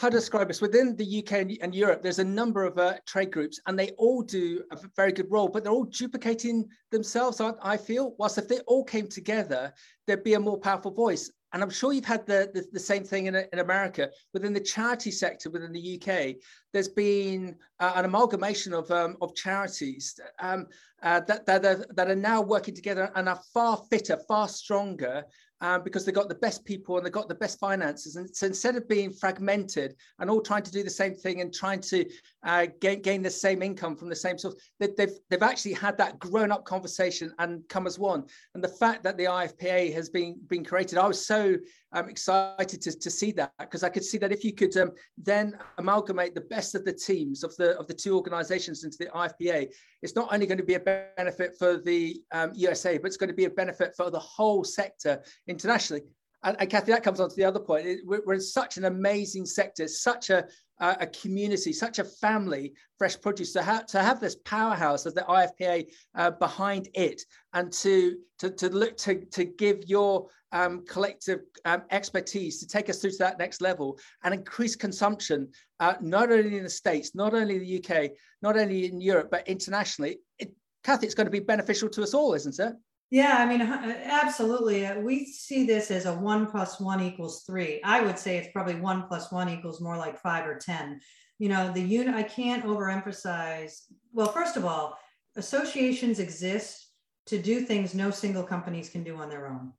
how 0.00 0.08
to 0.08 0.16
describe 0.16 0.48
this 0.48 0.60
within 0.60 0.94
the 0.96 1.18
UK 1.18 1.32
and, 1.32 1.58
and 1.60 1.74
Europe, 1.74 2.02
there's 2.02 2.20
a 2.20 2.24
number 2.24 2.64
of 2.64 2.78
uh, 2.78 2.94
trade 3.06 3.32
groups 3.32 3.58
and 3.66 3.78
they 3.78 3.90
all 3.98 4.22
do 4.22 4.62
a 4.70 4.78
very 4.96 5.12
good 5.12 5.30
role, 5.30 5.48
but 5.48 5.64
they're 5.64 5.72
all 5.72 5.84
duplicating 5.84 6.68
themselves, 6.90 7.40
I 7.40 7.76
feel. 7.76 8.14
Whilst 8.18 8.38
if 8.38 8.48
they 8.48 8.60
all 8.60 8.84
came 8.84 9.08
together, 9.08 9.72
there'd 10.06 10.24
be 10.24 10.34
a 10.34 10.40
more 10.40 10.58
powerful 10.58 10.92
voice. 10.92 11.30
And 11.52 11.62
I'm 11.62 11.70
sure 11.70 11.92
you've 11.92 12.04
had 12.04 12.26
the, 12.26 12.50
the, 12.52 12.66
the 12.72 12.80
same 12.80 13.04
thing 13.04 13.26
in, 13.26 13.34
in 13.34 13.58
America. 13.58 14.10
Within 14.34 14.52
the 14.52 14.60
charity 14.60 15.10
sector 15.10 15.48
within 15.48 15.72
the 15.72 16.00
UK, 16.00 16.36
there's 16.72 16.88
been 16.88 17.56
uh, 17.80 17.92
an 17.96 18.04
amalgamation 18.04 18.74
of, 18.74 18.90
um, 18.90 19.16
of 19.22 19.34
charities 19.34 20.20
um, 20.40 20.66
uh, 21.02 21.20
that, 21.20 21.46
that, 21.46 21.64
are, 21.64 21.86
that 21.94 22.10
are 22.10 22.16
now 22.16 22.42
working 22.42 22.74
together 22.74 23.10
and 23.14 23.28
are 23.28 23.40
far 23.54 23.82
fitter, 23.90 24.18
far 24.28 24.46
stronger 24.46 25.24
um, 25.60 25.82
because 25.82 26.04
they've 26.04 26.14
got 26.14 26.28
the 26.28 26.34
best 26.36 26.64
people 26.64 26.96
and 26.96 27.04
they've 27.04 27.12
got 27.12 27.28
the 27.28 27.34
best 27.34 27.58
finances. 27.58 28.16
And 28.16 28.34
so 28.34 28.46
instead 28.46 28.76
of 28.76 28.88
being 28.88 29.12
fragmented 29.12 29.94
and 30.18 30.30
all 30.30 30.40
trying 30.40 30.62
to 30.62 30.70
do 30.70 30.82
the 30.82 30.90
same 30.90 31.14
thing 31.14 31.40
and 31.40 31.52
trying 31.52 31.80
to 31.82 32.04
uh, 32.44 32.66
gain, 32.80 33.02
gain 33.02 33.22
the 33.22 33.30
same 33.30 33.62
income 33.62 33.96
from 33.96 34.08
the 34.08 34.16
same 34.16 34.38
source, 34.38 34.54
they, 34.78 34.88
they've, 34.96 35.18
they've 35.30 35.42
actually 35.42 35.74
had 35.74 35.98
that 35.98 36.18
grown 36.18 36.52
up 36.52 36.64
conversation 36.64 37.32
and 37.38 37.68
come 37.68 37.86
as 37.86 37.98
one. 37.98 38.24
And 38.54 38.62
the 38.62 38.68
fact 38.68 39.02
that 39.04 39.16
the 39.16 39.24
IFPA 39.24 39.92
has 39.94 40.08
been, 40.08 40.38
been 40.48 40.64
created, 40.64 40.98
I 40.98 41.06
was 41.06 41.26
so 41.26 41.56
um, 41.92 42.08
excited 42.08 42.80
to, 42.82 42.98
to 42.98 43.10
see 43.10 43.32
that 43.32 43.52
because 43.58 43.82
I 43.82 43.88
could 43.88 44.04
see 44.04 44.18
that 44.18 44.32
if 44.32 44.44
you 44.44 44.52
could 44.52 44.76
um, 44.76 44.92
then 45.16 45.58
amalgamate 45.78 46.34
the 46.34 46.42
best 46.42 46.74
of 46.74 46.84
the 46.84 46.92
teams 46.92 47.42
of 47.42 47.56
the, 47.56 47.78
of 47.78 47.86
the 47.86 47.94
two 47.94 48.14
organizations 48.14 48.84
into 48.84 48.98
the 48.98 49.06
IFPA, 49.06 49.72
it's 50.02 50.14
not 50.14 50.32
only 50.32 50.46
going 50.46 50.58
to 50.58 50.64
be 50.64 50.74
a 50.74 50.80
benefit 51.16 51.56
for 51.58 51.78
the 51.78 52.20
um, 52.32 52.52
USA, 52.54 52.98
but 52.98 53.06
it's 53.06 53.16
going 53.16 53.30
to 53.30 53.34
be 53.34 53.46
a 53.46 53.50
benefit 53.50 53.94
for 53.96 54.10
the 54.10 54.18
whole 54.18 54.64
sector 54.64 55.22
internationally. 55.48 56.02
And, 56.44 56.56
and 56.60 56.70
Kathy, 56.70 56.92
that 56.92 57.02
comes 57.02 57.20
on 57.20 57.28
to 57.28 57.36
the 57.36 57.44
other 57.44 57.58
point. 57.58 57.86
It, 57.86 58.00
we're, 58.04 58.22
we're, 58.24 58.34
in 58.34 58.40
such 58.40 58.76
an 58.76 58.84
amazing 58.84 59.44
sector, 59.44 59.88
such 59.88 60.30
a, 60.30 60.46
a, 60.78 60.96
a 61.00 61.06
community, 61.08 61.72
such 61.72 61.98
a 61.98 62.04
family, 62.04 62.74
fresh 62.96 63.20
produce, 63.20 63.52
to, 63.54 63.62
ha- 63.62 63.82
to 63.88 64.00
have 64.00 64.20
this 64.20 64.36
powerhouse 64.44 65.04
as 65.04 65.14
the 65.14 65.22
IFPA 65.22 65.90
uh, 66.14 66.30
behind 66.32 66.88
it 66.94 67.22
and 67.54 67.72
to, 67.72 68.18
to, 68.38 68.50
to 68.50 68.68
look 68.68 68.96
to, 68.98 69.24
to 69.26 69.44
give 69.44 69.84
your 69.88 70.28
um, 70.52 70.84
collective 70.86 71.40
um, 71.64 71.82
expertise 71.90 72.60
to 72.60 72.66
take 72.66 72.88
us 72.88 73.00
through 73.00 73.10
to 73.10 73.18
that 73.18 73.38
next 73.38 73.60
level 73.60 73.98
and 74.22 74.32
increase 74.32 74.76
consumption, 74.76 75.48
uh, 75.80 75.94
not 76.00 76.30
only 76.30 76.56
in 76.56 76.62
the 76.62 76.70
States, 76.70 77.14
not 77.14 77.34
only 77.34 77.56
in 77.56 77.62
the 77.62 77.78
UK, 77.84 78.12
not 78.42 78.56
only 78.56 78.86
in 78.86 79.00
Europe, 79.00 79.28
but 79.30 79.46
internationally. 79.48 80.20
It, 80.38 80.52
Kathy, 80.84 81.06
it's 81.06 81.14
going 81.14 81.26
to 81.26 81.30
be 81.32 81.40
beneficial 81.40 81.88
to 81.90 82.02
us 82.02 82.14
all, 82.14 82.34
isn't 82.34 82.58
it? 82.58 82.72
Yeah, 83.10 83.36
I 83.38 83.46
mean, 83.46 83.62
absolutely. 83.62 84.84
Uh, 84.84 85.00
we 85.00 85.24
see 85.24 85.64
this 85.64 85.90
as 85.90 86.04
a 86.04 86.12
one 86.12 86.46
plus 86.46 86.78
one 86.78 87.00
equals 87.00 87.42
three. 87.46 87.80
I 87.82 88.02
would 88.02 88.18
say 88.18 88.36
it's 88.36 88.52
probably 88.52 88.74
one 88.74 89.04
plus 89.04 89.32
one 89.32 89.48
equals 89.48 89.80
more 89.80 89.96
like 89.96 90.20
five 90.20 90.46
or 90.46 90.56
10. 90.58 91.00
You 91.38 91.48
know, 91.48 91.72
the 91.72 91.80
unit, 91.80 92.14
I 92.14 92.22
can't 92.22 92.64
overemphasize. 92.64 93.84
Well, 94.12 94.30
first 94.30 94.56
of 94.56 94.66
all, 94.66 94.98
associations 95.36 96.18
exist 96.18 96.90
to 97.26 97.40
do 97.40 97.60
things 97.60 97.94
no 97.94 98.10
single 98.10 98.42
companies 98.42 98.90
can 98.90 99.04
do 99.04 99.16
on 99.16 99.30
their 99.30 99.46
own. 99.46 99.72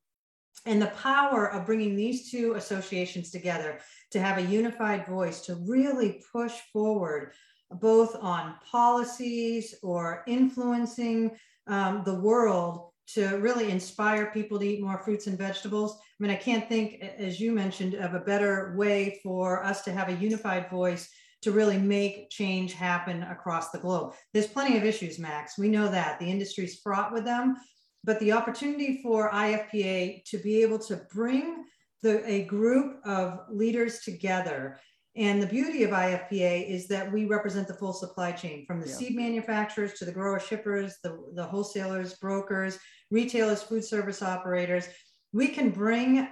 And 0.65 0.81
the 0.81 0.87
power 0.87 1.51
of 1.51 1.65
bringing 1.65 1.95
these 1.95 2.31
two 2.31 2.53
associations 2.55 3.29
together 3.29 3.79
to 4.11 4.19
have 4.19 4.39
a 4.39 4.45
unified 4.45 5.05
voice 5.05 5.41
to 5.41 5.55
really 5.67 6.23
push 6.31 6.53
forward 6.73 7.33
both 7.71 8.15
on 8.15 8.55
policies 8.69 9.75
or 9.83 10.23
influencing 10.27 11.31
um, 11.67 12.01
the 12.03 12.19
world 12.19 12.88
to 13.13 13.37
really 13.37 13.71
inspire 13.71 14.31
people 14.31 14.59
to 14.59 14.65
eat 14.65 14.81
more 14.81 14.99
fruits 14.99 15.27
and 15.27 15.37
vegetables. 15.37 15.97
I 15.97 16.23
mean, 16.23 16.31
I 16.31 16.35
can't 16.35 16.67
think, 16.69 17.01
as 17.01 17.39
you 17.39 17.51
mentioned, 17.51 17.95
of 17.95 18.13
a 18.13 18.19
better 18.19 18.73
way 18.77 19.19
for 19.23 19.63
us 19.63 19.81
to 19.83 19.91
have 19.91 20.09
a 20.09 20.13
unified 20.13 20.69
voice 20.69 21.09
to 21.41 21.51
really 21.51 21.77
make 21.77 22.29
change 22.29 22.73
happen 22.73 23.23
across 23.23 23.71
the 23.71 23.79
globe. 23.79 24.13
There's 24.33 24.47
plenty 24.47 24.77
of 24.77 24.83
issues, 24.83 25.19
Max. 25.19 25.57
We 25.57 25.69
know 25.69 25.89
that 25.89 26.19
the 26.19 26.29
industry's 26.29 26.79
fraught 26.81 27.13
with 27.13 27.23
them, 27.23 27.55
but 28.03 28.19
the 28.19 28.33
opportunity 28.33 29.01
for 29.01 29.31
IFPA 29.31 30.25
to 30.25 30.37
be 30.37 30.61
able 30.61 30.79
to 30.79 31.01
bring 31.13 31.63
the, 32.01 32.27
a 32.29 32.43
group 32.43 32.99
of 33.05 33.39
leaders 33.49 33.99
together 33.99 34.79
and 35.19 35.43
the 35.43 35.47
beauty 35.47 35.83
of 35.83 35.91
IFPA 35.91 36.69
is 36.69 36.87
that 36.87 37.11
we 37.11 37.25
represent 37.25 37.67
the 37.67 37.73
full 37.73 37.91
supply 37.91 38.31
chain 38.31 38.65
from 38.65 38.79
the 38.79 38.87
yeah. 38.87 38.95
seed 38.95 39.15
manufacturers 39.17 39.93
to 39.95 40.05
the 40.05 40.13
grower 40.13 40.39
shippers, 40.39 40.95
the, 41.03 41.21
the 41.33 41.43
wholesalers, 41.43 42.13
brokers, 42.15 42.79
retailers, 43.11 43.61
food 43.61 43.83
service 43.83 44.23
operators. 44.23 44.87
we 45.33 45.49
can 45.49 45.71
bring, 45.71 46.25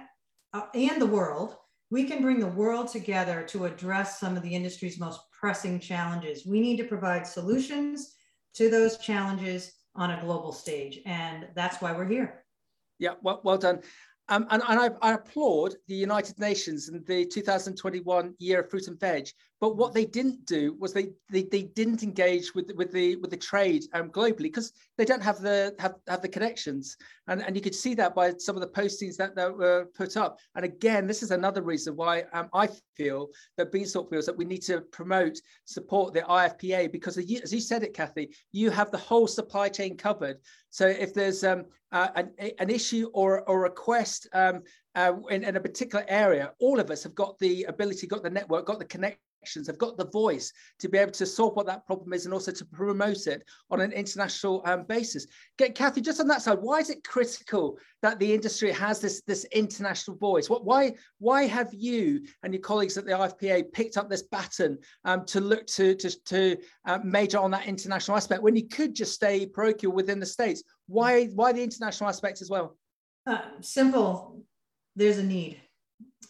uh, 0.54 0.62
and 0.74 1.02
the 1.02 1.06
world, 1.06 1.56
we 1.90 2.04
can 2.04 2.22
bring 2.22 2.40
the 2.40 2.46
world 2.46 2.88
together 2.88 3.42
to 3.48 3.66
address 3.66 4.18
some 4.18 4.38
of 4.38 4.42
the 4.42 4.54
industry's 4.54 4.98
most 4.98 5.20
pressing 5.38 5.78
challenges. 5.78 6.46
We 6.46 6.58
need 6.58 6.78
to 6.78 6.84
provide 6.84 7.26
solutions 7.26 8.14
to 8.54 8.70
those 8.70 8.96
challenges 8.96 9.70
on 9.96 10.12
a 10.12 10.20
global 10.22 10.52
stage. 10.52 11.00
And 11.04 11.46
that's 11.54 11.82
why 11.82 11.92
we're 11.92 12.08
here. 12.08 12.42
Yeah, 12.98 13.14
well, 13.22 13.40
well 13.44 13.58
done. 13.58 13.82
Um, 14.30 14.46
and, 14.50 14.62
and 14.68 14.78
I, 14.78 14.90
I, 15.00 15.14
applaud 15.14 15.74
the 15.86 15.94
United 15.94 16.38
Nations 16.38 16.88
and 16.88 17.04
the 17.06 17.24
2021 17.24 18.34
year 18.38 18.60
of 18.60 18.70
fruit 18.70 18.86
and 18.86 19.00
veg. 19.00 19.28
But 19.60 19.76
what 19.76 19.94
they 19.94 20.04
didn't 20.04 20.44
do 20.44 20.76
was 20.78 20.92
they 20.92 21.10
they, 21.30 21.42
they 21.42 21.62
didn't 21.62 22.02
engage 22.02 22.54
with 22.54 22.70
with 22.76 22.92
the 22.92 23.16
with 23.16 23.30
the 23.30 23.36
trade 23.36 23.84
um, 23.94 24.10
globally 24.10 24.44
because 24.44 24.72
they 24.96 25.04
don't 25.04 25.22
have 25.22 25.40
the 25.40 25.74
have, 25.78 25.94
have 26.06 26.22
the 26.22 26.28
connections. 26.28 26.96
And, 27.26 27.42
and 27.42 27.56
you 27.56 27.62
could 27.62 27.74
see 27.74 27.94
that 27.94 28.14
by 28.14 28.34
some 28.38 28.54
of 28.54 28.60
the 28.60 28.68
postings 28.68 29.16
that, 29.16 29.34
that 29.34 29.56
were 29.56 29.86
put 29.94 30.16
up. 30.16 30.38
And 30.54 30.64
again, 30.64 31.06
this 31.06 31.22
is 31.22 31.30
another 31.30 31.62
reason 31.62 31.96
why 31.96 32.24
um, 32.32 32.48
I 32.54 32.68
feel 32.94 33.28
that 33.56 33.72
Beanstalk 33.72 34.10
feels 34.10 34.26
that 34.26 34.36
we 34.36 34.44
need 34.44 34.62
to 34.62 34.82
promote, 34.82 35.38
support 35.64 36.14
the 36.14 36.22
IFPA 36.22 36.92
because 36.92 37.18
as 37.18 37.52
you 37.52 37.60
said 37.60 37.82
it, 37.82 37.94
Kathy, 37.94 38.34
you 38.52 38.70
have 38.70 38.90
the 38.90 38.98
whole 38.98 39.26
supply 39.26 39.68
chain 39.68 39.96
covered. 39.96 40.38
So 40.70 40.86
if 40.86 41.14
there's 41.14 41.42
um, 41.44 41.64
uh, 41.92 42.08
an, 42.16 42.30
an 42.58 42.70
issue 42.70 43.10
or, 43.14 43.44
a 43.46 43.56
request 43.56 44.28
um, 44.32 44.62
uh, 44.94 45.12
in, 45.30 45.44
in 45.44 45.56
a 45.56 45.60
particular 45.60 46.04
area, 46.08 46.52
all 46.60 46.80
of 46.80 46.90
us 46.90 47.02
have 47.02 47.14
got 47.14 47.38
the 47.38 47.64
ability, 47.64 48.06
got 48.06 48.22
the 48.22 48.30
network, 48.30 48.66
got 48.66 48.78
the 48.78 48.84
connections, 48.84 49.66
have 49.66 49.78
got 49.78 49.96
the 49.96 50.06
voice 50.06 50.52
to 50.78 50.88
be 50.88 50.98
able 50.98 51.12
to 51.12 51.24
solve 51.24 51.54
what 51.54 51.66
that 51.66 51.86
problem 51.86 52.12
is 52.12 52.24
and 52.24 52.34
also 52.34 52.50
to 52.50 52.64
promote 52.64 53.26
it 53.26 53.44
on 53.70 53.80
an 53.80 53.92
international 53.92 54.62
um, 54.66 54.84
basis. 54.84 55.26
Get 55.56 55.74
Kathy, 55.74 56.00
just 56.00 56.20
on 56.20 56.26
that 56.28 56.42
side, 56.42 56.58
why 56.60 56.78
is 56.78 56.90
it 56.90 57.04
critical 57.04 57.78
that 58.02 58.18
the 58.18 58.34
industry 58.34 58.72
has 58.72 59.00
this, 59.00 59.22
this 59.26 59.44
international 59.52 60.16
voice? 60.16 60.50
What, 60.50 60.64
why, 60.64 60.94
why 61.18 61.46
have 61.46 61.72
you 61.72 62.22
and 62.42 62.52
your 62.52 62.60
colleagues 62.60 62.98
at 62.98 63.06
the 63.06 63.12
IFPA 63.12 63.72
picked 63.72 63.96
up 63.96 64.10
this 64.10 64.22
baton 64.22 64.78
um, 65.04 65.24
to 65.26 65.40
look 65.40 65.66
to, 65.68 65.94
to, 65.94 66.24
to 66.24 66.56
uh, 66.86 66.98
major 67.04 67.38
on 67.38 67.52
that 67.52 67.66
international 67.66 68.16
aspect 68.16 68.42
when 68.42 68.56
you 68.56 68.66
could 68.66 68.94
just 68.94 69.14
stay 69.14 69.46
parochial 69.46 69.92
within 69.92 70.20
the 70.20 70.26
States? 70.26 70.62
Why, 70.88 71.26
why 71.26 71.52
the 71.52 71.62
international 71.62 72.10
aspect 72.10 72.42
as 72.42 72.50
well? 72.50 72.76
Uh, 73.26 73.40
simple, 73.60 74.42
there's 74.96 75.18
a 75.18 75.22
need 75.22 75.60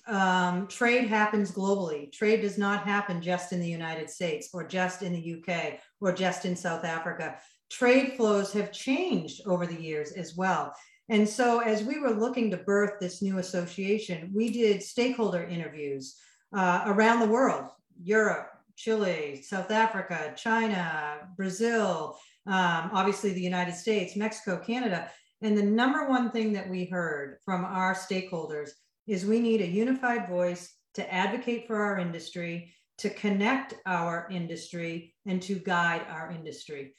um, 0.08 0.66
trade 0.68 1.06
happens 1.06 1.52
globally. 1.52 2.10
Trade 2.10 2.40
does 2.40 2.56
not 2.56 2.84
happen 2.84 3.20
just 3.20 3.52
in 3.52 3.60
the 3.60 3.68
United 3.68 4.08
States 4.08 4.48
or 4.52 4.66
just 4.66 5.02
in 5.02 5.12
the 5.12 5.36
UK 5.36 5.80
or 6.00 6.12
just 6.12 6.44
in 6.46 6.56
South 6.56 6.84
Africa. 6.84 7.36
Trade 7.70 8.14
flows 8.16 8.52
have 8.52 8.72
changed 8.72 9.42
over 9.46 9.66
the 9.66 9.80
years 9.80 10.12
as 10.12 10.34
well. 10.34 10.72
And 11.10 11.28
so, 11.28 11.60
as 11.60 11.84
we 11.84 11.98
were 11.98 12.10
looking 12.10 12.50
to 12.50 12.56
birth 12.56 12.94
this 13.00 13.22
new 13.22 13.38
association, 13.38 14.30
we 14.34 14.50
did 14.50 14.82
stakeholder 14.82 15.44
interviews 15.44 16.16
uh, 16.54 16.82
around 16.86 17.20
the 17.20 17.28
world 17.28 17.70
Europe, 18.02 18.50
Chile, 18.76 19.42
South 19.42 19.70
Africa, 19.70 20.32
China, 20.36 21.28
Brazil, 21.36 22.18
um, 22.48 22.90
obviously 22.92 23.32
the 23.32 23.40
United 23.40 23.74
States, 23.74 24.16
Mexico, 24.16 24.58
Canada. 24.58 25.10
And 25.42 25.56
the 25.56 25.62
number 25.62 26.08
one 26.08 26.30
thing 26.30 26.52
that 26.54 26.68
we 26.68 26.86
heard 26.86 27.38
from 27.44 27.64
our 27.64 27.94
stakeholders 27.94 28.70
is 29.06 29.24
we 29.24 29.40
need 29.40 29.60
a 29.60 29.66
unified 29.66 30.28
voice 30.28 30.74
to 30.94 31.14
advocate 31.14 31.66
for 31.66 31.76
our 31.76 31.98
industry, 31.98 32.74
to 32.98 33.10
connect 33.10 33.74
our 33.86 34.28
industry, 34.30 35.14
and 35.26 35.40
to 35.42 35.56
guide 35.56 36.02
our 36.08 36.32
industry. 36.32 36.94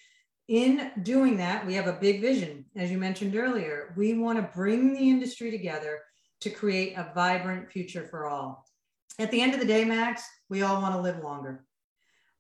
In 0.47 0.91
doing 1.03 1.37
that, 1.37 1.65
we 1.65 1.73
have 1.73 1.87
a 1.87 1.99
big 1.99 2.21
vision. 2.21 2.65
As 2.75 2.89
you 2.89 2.97
mentioned 2.97 3.35
earlier, 3.35 3.93
we 3.97 4.13
want 4.13 4.37
to 4.37 4.55
bring 4.55 4.93
the 4.93 5.09
industry 5.09 5.51
together 5.51 5.99
to 6.41 6.49
create 6.49 6.93
a 6.95 7.11
vibrant 7.13 7.69
future 7.71 8.07
for 8.09 8.27
all. 8.27 8.65
At 9.19 9.31
the 9.31 9.41
end 9.41 9.53
of 9.53 9.59
the 9.59 9.65
day, 9.65 9.83
Max, 9.83 10.23
we 10.49 10.61
all 10.61 10.81
want 10.81 10.95
to 10.95 11.01
live 11.01 11.21
longer, 11.21 11.65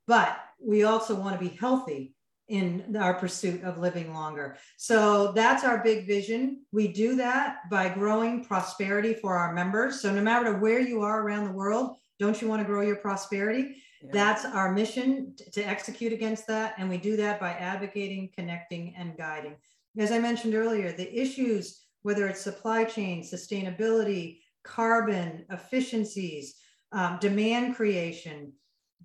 but 0.07 0.39
we 0.63 0.83
also 0.83 1.13
want 1.13 1.37
to 1.37 1.49
be 1.49 1.55
healthy 1.57 2.15
in 2.49 2.95
our 2.99 3.13
pursuit 3.13 3.63
of 3.63 3.77
living 3.77 4.13
longer. 4.13 4.57
So 4.75 5.31
that's 5.31 5.63
our 5.63 5.83
big 5.83 6.07
vision. 6.07 6.65
We 6.71 6.87
do 6.87 7.15
that 7.15 7.69
by 7.69 7.89
growing 7.89 8.43
prosperity 8.43 9.13
for 9.13 9.37
our 9.37 9.53
members. 9.53 10.01
So 10.01 10.11
no 10.11 10.21
matter 10.21 10.57
where 10.57 10.79
you 10.79 11.01
are 11.01 11.21
around 11.21 11.45
the 11.45 11.53
world, 11.53 11.97
don't 12.19 12.41
you 12.41 12.47
want 12.47 12.61
to 12.61 12.65
grow 12.65 12.81
your 12.81 12.97
prosperity? 12.97 13.77
Yeah. 14.01 14.09
That's 14.11 14.45
our 14.45 14.71
mission 14.71 15.35
to 15.53 15.61
execute 15.61 16.11
against 16.11 16.47
that. 16.47 16.73
And 16.77 16.89
we 16.89 16.97
do 16.97 17.15
that 17.17 17.39
by 17.39 17.51
advocating, 17.51 18.31
connecting, 18.35 18.95
and 18.97 19.15
guiding. 19.15 19.55
As 19.97 20.11
I 20.11 20.19
mentioned 20.19 20.55
earlier, 20.55 20.91
the 20.91 21.13
issues, 21.15 21.81
whether 22.01 22.27
it's 22.27 22.41
supply 22.41 22.83
chain, 22.83 23.21
sustainability, 23.21 24.39
carbon, 24.63 25.45
efficiencies, 25.51 26.55
um, 26.91 27.19
demand 27.21 27.75
creation, 27.75 28.53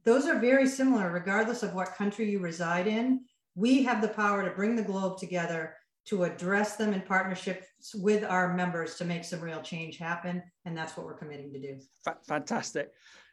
those 0.05 0.27
are 0.27 0.39
very 0.39 0.67
similar 0.67 1.11
regardless 1.11 1.63
of 1.63 1.75
what 1.75 1.95
country 1.95 2.31
you 2.31 2.39
reside 2.39 2.87
in 2.87 3.21
we 3.55 3.83
have 3.85 4.03
the 4.03 4.09
power 4.09 4.45
to 4.45 4.51
bring 4.51 4.77
the 4.77 4.83
globe 4.83 5.19
together 5.19 5.75
to 6.07 6.25
address 6.25 6.77
them 6.77 6.93
in 6.93 7.01
partnership 7.01 7.65
with 7.95 8.25
our 8.25 8.55
members 8.55 8.97
to 8.97 9.05
make 9.05 9.25
some 9.25 9.41
real 9.41 9.63
change 9.63 9.97
happen. 9.97 10.43
And 10.65 10.77
that's 10.77 10.97
what 10.97 11.07
we're 11.07 11.17
committing 11.17 11.53
to 11.53 11.61
do. 11.61 11.79
Fantastic. 12.29 12.91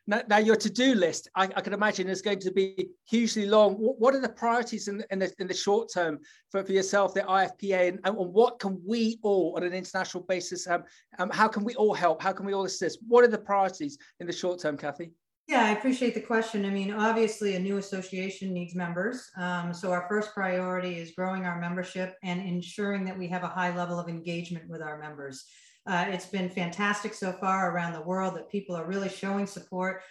Now, 0.07 0.23
now 0.27 0.37
your 0.37 0.55
to-do 0.55 0.95
list, 0.95 1.29
I, 1.35 1.43
I, 1.55 1.61
can 1.61 1.73
imagine 1.73 2.09
is 2.09 2.23
going 2.23 2.39
to 2.39 2.51
be 2.51 2.89
hugely 3.07 3.45
long. 3.45 3.75
What, 3.75 4.15
are 4.15 4.19
the 4.19 4.29
priorities 4.29 4.87
in, 4.87 5.03
in, 5.11 5.19
the, 5.19 5.31
in 5.37 5.47
the 5.47 5.53
short 5.53 5.89
term 5.93 6.19
for, 6.49 6.63
for 6.63 6.71
yourself, 6.71 7.13
the 7.13 7.21
IFPA, 7.21 7.89
and, 7.89 7.99
and 8.03 8.15
what 8.15 8.57
can 8.59 8.81
we 8.85 9.19
all 9.21 9.53
on 9.57 9.63
an 9.63 9.73
international 9.73 10.23
basis, 10.23 10.65
um, 10.67 10.83
um, 11.19 11.29
how 11.29 11.47
can 11.47 11.63
we 11.63 11.75
all 11.75 11.93
help? 11.93 12.21
How 12.21 12.31
can 12.31 12.47
we 12.47 12.53
all 12.53 12.65
assist? 12.65 12.97
What 13.07 13.23
are 13.23 13.27
the 13.27 13.37
priorities 13.37 13.99
in 14.19 14.25
the 14.25 14.33
short 14.33 14.59
term, 14.59 14.75
Kathy? 14.75 15.11
Yeah, 15.47 15.65
I 15.65 15.71
appreciate 15.71 16.13
the 16.13 16.21
question. 16.21 16.65
I 16.65 16.69
mean, 16.69 16.93
obviously, 16.93 17.55
a 17.55 17.59
new 17.59 17.77
association 17.77 18.53
needs 18.53 18.73
members. 18.73 19.29
Um, 19.37 19.73
so, 19.73 19.91
our 19.91 20.05
first 20.07 20.33
priority 20.33 20.97
is 20.97 21.11
growing 21.11 21.45
our 21.45 21.59
membership 21.59 22.15
and 22.23 22.41
ensuring 22.41 23.03
that 23.05 23.17
we 23.17 23.27
have 23.27 23.43
a 23.43 23.47
high 23.47 23.75
level 23.75 23.99
of 23.99 24.07
engagement 24.07 24.69
with 24.69 24.81
our 24.81 24.97
members. 24.97 25.45
Uh, 25.87 26.05
it's 26.07 26.27
been 26.27 26.49
fantastic 26.49 27.13
so 27.13 27.33
far 27.33 27.71
around 27.71 27.93
the 27.93 28.01
world 28.01 28.35
that 28.35 28.51
people 28.51 28.75
are 28.75 28.85
really 28.85 29.09
showing 29.09 29.47
support 29.47 30.03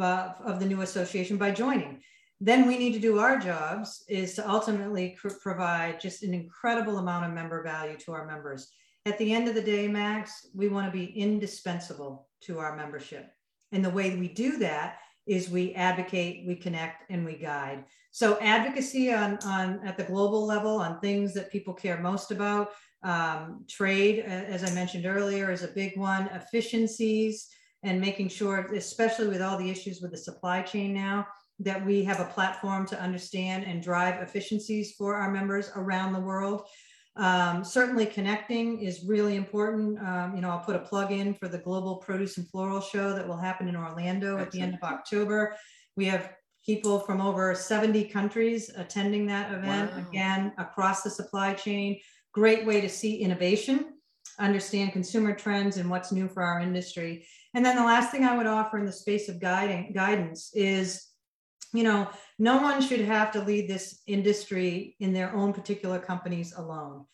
of 0.00 0.60
the 0.60 0.66
new 0.66 0.82
association 0.82 1.36
by 1.36 1.50
joining. 1.50 2.00
Then 2.40 2.66
we 2.66 2.76
need 2.76 2.92
to 2.92 2.98
do 2.98 3.18
our 3.18 3.38
jobs 3.38 4.04
is 4.08 4.34
to 4.34 4.48
ultimately 4.48 5.16
provide 5.42 6.00
just 6.00 6.22
an 6.22 6.34
incredible 6.34 6.98
amount 6.98 7.24
of 7.24 7.32
member 7.32 7.62
value 7.62 7.96
to 7.98 8.12
our 8.12 8.26
members. 8.26 8.68
At 9.06 9.18
the 9.18 9.32
end 9.32 9.48
of 9.48 9.54
the 9.54 9.62
day, 9.62 9.88
Max, 9.88 10.46
we 10.54 10.68
want 10.68 10.86
to 10.86 10.92
be 10.92 11.06
indispensable 11.06 12.28
to 12.42 12.58
our 12.58 12.76
membership. 12.76 13.30
And 13.72 13.84
the 13.84 13.90
way 13.90 14.16
we 14.16 14.28
do 14.28 14.58
that 14.58 14.98
is 15.26 15.50
we 15.50 15.74
advocate, 15.74 16.46
we 16.46 16.54
connect, 16.54 17.10
and 17.10 17.24
we 17.24 17.34
guide. 17.34 17.84
So 18.12 18.38
advocacy 18.40 19.12
on, 19.12 19.38
on 19.44 19.80
at 19.84 19.96
the 19.96 20.04
global 20.04 20.46
level 20.46 20.76
on 20.76 21.00
things 21.00 21.34
that 21.34 21.50
people 21.50 21.74
care 21.74 22.00
most 22.00 22.30
about. 22.30 22.70
Um, 23.02 23.64
trade, 23.68 24.20
as 24.20 24.64
I 24.64 24.74
mentioned 24.74 25.04
earlier, 25.04 25.50
is 25.50 25.62
a 25.62 25.68
big 25.68 25.96
one. 25.98 26.28
Efficiencies 26.28 27.48
and 27.82 28.00
making 28.00 28.28
sure, 28.28 28.72
especially 28.74 29.28
with 29.28 29.42
all 29.42 29.58
the 29.58 29.70
issues 29.70 30.00
with 30.00 30.12
the 30.12 30.16
supply 30.16 30.62
chain 30.62 30.94
now, 30.94 31.26
that 31.58 31.84
we 31.84 32.04
have 32.04 32.20
a 32.20 32.32
platform 32.32 32.86
to 32.86 33.00
understand 33.00 33.64
and 33.64 33.82
drive 33.82 34.22
efficiencies 34.22 34.94
for 34.96 35.14
our 35.14 35.30
members 35.30 35.70
around 35.76 36.12
the 36.12 36.20
world. 36.20 36.62
Um, 37.16 37.64
certainly 37.64 38.04
connecting 38.04 38.80
is 38.80 39.04
really 39.06 39.36
important. 39.36 39.98
Um, 39.98 40.34
you 40.34 40.42
know, 40.42 40.50
I'll 40.50 40.60
put 40.60 40.76
a 40.76 40.80
plug 40.80 41.12
in 41.12 41.32
for 41.34 41.48
the 41.48 41.58
Global 41.58 41.96
Produce 41.96 42.36
and 42.36 42.48
Floral 42.48 42.80
Show 42.80 43.14
that 43.14 43.26
will 43.26 43.38
happen 43.38 43.68
in 43.68 43.76
Orlando 43.76 44.36
Excellent. 44.36 44.42
at 44.42 44.50
the 44.52 44.60
end 44.60 44.74
of 44.74 44.82
October. 44.82 45.56
We 45.96 46.04
have 46.06 46.34
people 46.64 46.98
from 46.98 47.20
over 47.20 47.54
70 47.54 48.04
countries 48.04 48.70
attending 48.76 49.26
that 49.26 49.52
event, 49.52 49.92
wow. 49.92 50.04
again, 50.08 50.52
across 50.58 51.02
the 51.02 51.10
supply 51.10 51.54
chain. 51.54 51.98
Great 52.32 52.66
way 52.66 52.82
to 52.82 52.88
see 52.88 53.16
innovation, 53.16 53.94
understand 54.38 54.92
consumer 54.92 55.34
trends 55.34 55.78
and 55.78 55.88
what's 55.88 56.12
new 56.12 56.28
for 56.28 56.42
our 56.42 56.60
industry. 56.60 57.26
And 57.54 57.64
then 57.64 57.76
the 57.76 57.84
last 57.84 58.10
thing 58.10 58.24
I 58.24 58.36
would 58.36 58.46
offer 58.46 58.76
in 58.76 58.84
the 58.84 58.92
space 58.92 59.30
of 59.30 59.40
guiding 59.40 59.92
guidance 59.94 60.50
is 60.54 61.06
you 61.72 61.82
know, 61.82 62.08
no 62.38 62.58
one 62.58 62.80
should 62.80 63.00
have 63.00 63.30
to 63.32 63.42
lead 63.42 63.68
this 63.68 64.02
industry 64.06 64.96
in 65.00 65.12
their 65.12 65.34
own 65.34 65.52
particular 65.52 65.98
companies 65.98 66.54
alone. 66.56 67.04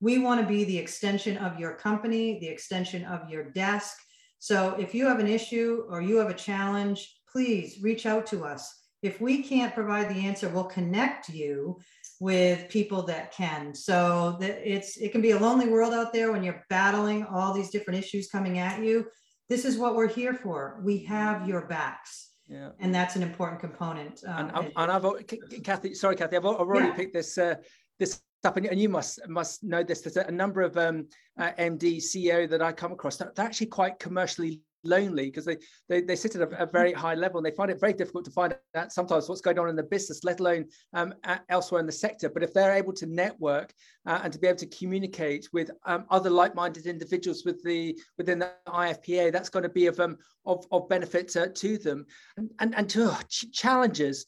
We 0.00 0.18
want 0.18 0.40
to 0.40 0.46
be 0.46 0.64
the 0.64 0.78
extension 0.78 1.36
of 1.36 1.58
your 1.58 1.74
company, 1.74 2.38
the 2.40 2.48
extension 2.48 3.04
of 3.04 3.28
your 3.28 3.50
desk. 3.50 3.96
So 4.38 4.74
if 4.78 4.94
you 4.94 5.06
have 5.06 5.18
an 5.18 5.26
issue 5.26 5.84
or 5.88 6.00
you 6.00 6.16
have 6.16 6.30
a 6.30 6.34
challenge, 6.34 7.14
please 7.30 7.78
reach 7.82 8.06
out 8.06 8.26
to 8.28 8.44
us. 8.44 8.74
If 9.02 9.20
we 9.20 9.42
can't 9.42 9.74
provide 9.74 10.08
the 10.08 10.26
answer, 10.26 10.48
we'll 10.48 10.64
connect 10.64 11.28
you 11.28 11.78
with 12.20 12.68
people 12.68 13.02
that 13.04 13.32
can. 13.32 13.74
So 13.74 14.36
that 14.40 14.60
it's 14.64 14.98
it 14.98 15.12
can 15.12 15.22
be 15.22 15.30
a 15.30 15.38
lonely 15.38 15.68
world 15.68 15.94
out 15.94 16.12
there 16.12 16.32
when 16.32 16.42
you're 16.42 16.64
battling 16.68 17.24
all 17.24 17.52
these 17.52 17.70
different 17.70 17.98
issues 17.98 18.28
coming 18.28 18.58
at 18.58 18.82
you. 18.82 19.06
This 19.48 19.64
is 19.64 19.78
what 19.78 19.96
we're 19.96 20.08
here 20.08 20.34
for. 20.34 20.80
We 20.84 21.04
have 21.04 21.48
your 21.48 21.66
backs. 21.66 22.29
Yeah. 22.50 22.70
And 22.80 22.92
that's 22.92 23.14
an 23.14 23.22
important 23.22 23.60
component. 23.60 24.24
Um, 24.26 24.50
and, 24.54 24.72
and, 24.76 24.90
I've, 24.90 25.62
Kathy, 25.62 25.94
sorry, 25.94 26.16
Kathy, 26.16 26.36
I've 26.36 26.44
already 26.44 26.88
yeah. 26.88 26.94
picked 26.94 27.14
this 27.14 27.38
uh, 27.38 27.54
this 28.00 28.20
up, 28.44 28.56
and, 28.56 28.66
and 28.66 28.80
you 28.80 28.88
must 28.88 29.20
must 29.28 29.62
know 29.62 29.84
this. 29.84 30.00
There's 30.00 30.16
a 30.16 30.32
number 30.32 30.60
of 30.62 30.76
um, 30.76 31.06
uh, 31.38 31.52
MD, 31.58 31.98
CEO 31.98 32.50
that 32.50 32.60
I 32.60 32.72
come 32.72 32.90
across 32.90 33.16
that 33.18 33.36
they're 33.36 33.46
actually 33.46 33.68
quite 33.68 34.00
commercially 34.00 34.62
lonely 34.84 35.26
because 35.26 35.44
they, 35.44 35.56
they 35.88 36.00
they 36.00 36.16
sit 36.16 36.36
at 36.36 36.42
a, 36.42 36.62
a, 36.62 36.66
very 36.66 36.92
high 36.92 37.14
level 37.14 37.38
and 37.38 37.46
they 37.46 37.56
find 37.56 37.70
it 37.70 37.80
very 37.80 37.92
difficult 37.92 38.24
to 38.24 38.30
find 38.30 38.56
out 38.74 38.92
sometimes 38.92 39.28
what's 39.28 39.40
going 39.40 39.58
on 39.58 39.68
in 39.68 39.76
the 39.76 39.82
business, 39.82 40.24
let 40.24 40.40
alone 40.40 40.66
um, 40.94 41.14
elsewhere 41.48 41.80
in 41.80 41.86
the 41.86 41.92
sector. 41.92 42.28
But 42.28 42.42
if 42.42 42.52
they're 42.52 42.74
able 42.74 42.92
to 42.94 43.06
network 43.06 43.72
uh, 44.06 44.20
and 44.24 44.32
to 44.32 44.38
be 44.38 44.46
able 44.46 44.58
to 44.58 44.66
communicate 44.66 45.48
with 45.52 45.70
um, 45.84 46.04
other 46.10 46.30
like-minded 46.30 46.86
individuals 46.86 47.44
with 47.44 47.62
the 47.62 47.98
within 48.18 48.38
the 48.38 48.52
IFPA, 48.68 49.32
that's 49.32 49.50
going 49.50 49.64
to 49.64 49.68
be 49.68 49.86
of 49.86 50.00
um, 50.00 50.16
of, 50.46 50.64
of 50.72 50.88
benefit 50.88 51.28
to, 51.54 51.78
them 51.78 52.06
and 52.36 52.50
and, 52.58 52.74
and 52.76 52.88
to 52.90 53.10
uh, 53.10 53.22
ch- 53.28 53.50
challenges. 53.52 54.26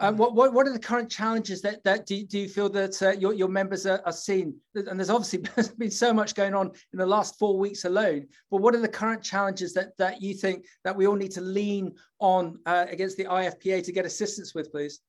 Um, 0.00 0.16
what, 0.16 0.34
what, 0.34 0.52
what 0.52 0.66
are 0.66 0.72
the 0.72 0.78
current 0.78 1.08
challenges 1.08 1.62
that, 1.62 1.84
that 1.84 2.04
do, 2.04 2.24
do 2.24 2.40
you 2.40 2.48
feel 2.48 2.68
that 2.70 3.00
uh, 3.00 3.10
your, 3.10 3.32
your 3.32 3.48
members 3.48 3.86
are, 3.86 4.02
are 4.04 4.12
seeing? 4.12 4.54
And 4.74 4.98
there's 4.98 5.10
obviously 5.10 5.44
been 5.78 5.90
so 5.90 6.12
much 6.12 6.34
going 6.34 6.52
on 6.52 6.72
in 6.92 6.98
the 6.98 7.06
last 7.06 7.38
four 7.38 7.56
weeks 7.56 7.84
alone, 7.84 8.26
but 8.50 8.60
what 8.60 8.74
are 8.74 8.80
the 8.80 8.88
current 8.88 9.22
challenges 9.22 9.72
that, 9.74 9.96
that 9.98 10.20
you 10.20 10.34
think 10.34 10.66
that 10.82 10.96
we 10.96 11.06
all 11.06 11.14
need 11.14 11.30
to 11.32 11.40
lean 11.40 11.94
on 12.18 12.58
uh, 12.66 12.86
against 12.88 13.16
the 13.16 13.24
IFPA 13.24 13.84
to 13.84 13.92
get 13.92 14.04
assistance 14.04 14.52
with, 14.52 14.72
please? 14.72 15.00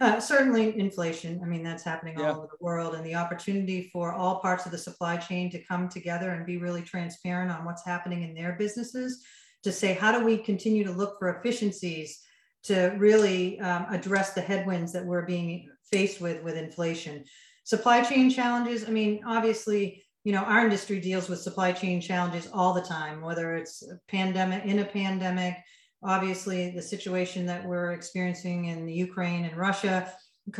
Uh, 0.00 0.20
certainly 0.20 0.78
inflation. 0.78 1.40
I 1.42 1.46
mean, 1.46 1.62
that's 1.62 1.82
happening 1.82 2.20
all 2.20 2.36
over 2.36 2.48
the 2.50 2.64
world 2.64 2.94
and 2.94 3.06
the 3.06 3.14
opportunity 3.14 3.88
for 3.90 4.12
all 4.12 4.40
parts 4.40 4.66
of 4.66 4.72
the 4.72 4.76
supply 4.76 5.16
chain 5.16 5.50
to 5.50 5.64
come 5.64 5.88
together 5.88 6.32
and 6.32 6.44
be 6.44 6.58
really 6.58 6.82
transparent 6.82 7.50
on 7.50 7.64
what's 7.64 7.86
happening 7.86 8.22
in 8.22 8.34
their 8.34 8.56
businesses 8.58 9.24
to 9.62 9.72
say, 9.72 9.94
how 9.94 10.16
do 10.16 10.22
we 10.22 10.36
continue 10.36 10.84
to 10.84 10.92
look 10.92 11.18
for 11.18 11.38
efficiencies 11.38 12.25
to 12.66 12.94
really 12.98 13.58
um, 13.60 13.86
address 13.90 14.32
the 14.32 14.40
headwinds 14.40 14.92
that 14.92 15.04
we're 15.04 15.26
being 15.26 15.70
faced 15.90 16.20
with 16.20 16.42
with 16.42 16.56
inflation. 16.56 17.24
Supply 17.64 18.02
chain 18.02 18.30
challenges, 18.30 18.86
I 18.86 18.90
mean, 18.90 19.22
obviously, 19.26 20.04
you 20.24 20.32
know, 20.32 20.42
our 20.42 20.64
industry 20.64 21.00
deals 21.00 21.28
with 21.28 21.40
supply 21.40 21.72
chain 21.72 22.00
challenges 22.00 22.48
all 22.52 22.72
the 22.72 22.80
time, 22.80 23.20
whether 23.20 23.56
it's 23.56 23.82
pandemic, 24.08 24.64
in 24.64 24.80
a 24.80 24.84
pandemic, 24.84 25.56
obviously 26.02 26.70
the 26.70 26.82
situation 26.82 27.46
that 27.46 27.64
we're 27.64 27.92
experiencing 27.92 28.66
in 28.66 28.86
the 28.86 28.92
Ukraine 28.92 29.44
and 29.44 29.56
Russia 29.56 30.12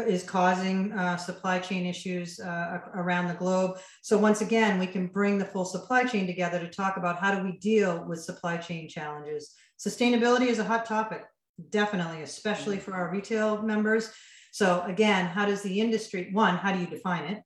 is 0.07 0.25
causing 0.25 0.93
uh, 0.93 1.17
supply 1.17 1.61
chain 1.61 1.87
issues 1.87 2.41
uh, 2.41 2.81
around 2.95 3.29
the 3.29 3.35
globe. 3.35 3.79
So 4.03 4.19
once 4.19 4.41
again, 4.41 4.81
we 4.81 4.87
can 4.87 5.07
bring 5.07 5.39
the 5.39 5.45
full 5.45 5.65
supply 5.65 6.05
chain 6.05 6.27
together 6.27 6.59
to 6.59 6.69
talk 6.69 6.97
about 6.97 7.21
how 7.21 7.37
do 7.37 7.45
we 7.45 7.59
deal 7.59 8.05
with 8.09 8.25
supply 8.25 8.57
chain 8.57 8.89
challenges. 8.89 9.55
Sustainability 9.79 10.47
is 10.47 10.59
a 10.59 10.65
hot 10.65 10.87
topic 10.87 11.23
definitely, 11.71 12.23
especially 12.23 12.79
for 12.79 12.95
our 12.95 13.11
retail 13.11 13.63
members. 13.63 14.11
So 14.53 14.83
again, 14.83 15.27
how 15.27 15.47
does 15.47 15.63
the 15.63 15.81
industry, 15.81 16.31
one, 16.33 16.57
how 16.57 16.73
do 16.73 16.79
you 16.79 16.87
define 16.87 17.25
it? 17.25 17.43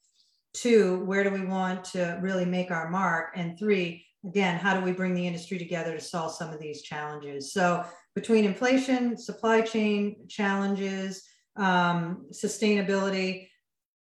Two, 0.53 1.05
where 1.05 1.25
do 1.25 1.31
we 1.31 1.45
want 1.45 1.85
to 1.85 2.19
really 2.21 2.45
make 2.45 2.71
our 2.71 2.91
mark? 2.91 3.33
And 3.37 3.59
three, 3.59 4.05
again, 4.25 4.59
how 4.59 4.79
do 4.79 4.85
we 4.85 4.93
bring 4.93 5.15
the 5.15 5.27
industry 5.27 5.59
together 5.59 5.93
to 5.93 6.01
solve 6.01 6.35
some 6.35 6.53
of 6.53 6.61
these 6.61 6.83
challenges? 6.83 7.53
So 7.53 7.85
between 8.15 8.45
inflation, 8.45 9.17
supply 9.17 9.61
chain 9.61 10.27
challenges, 10.29 11.23
um, 11.57 12.27
sustainability, 12.33 13.49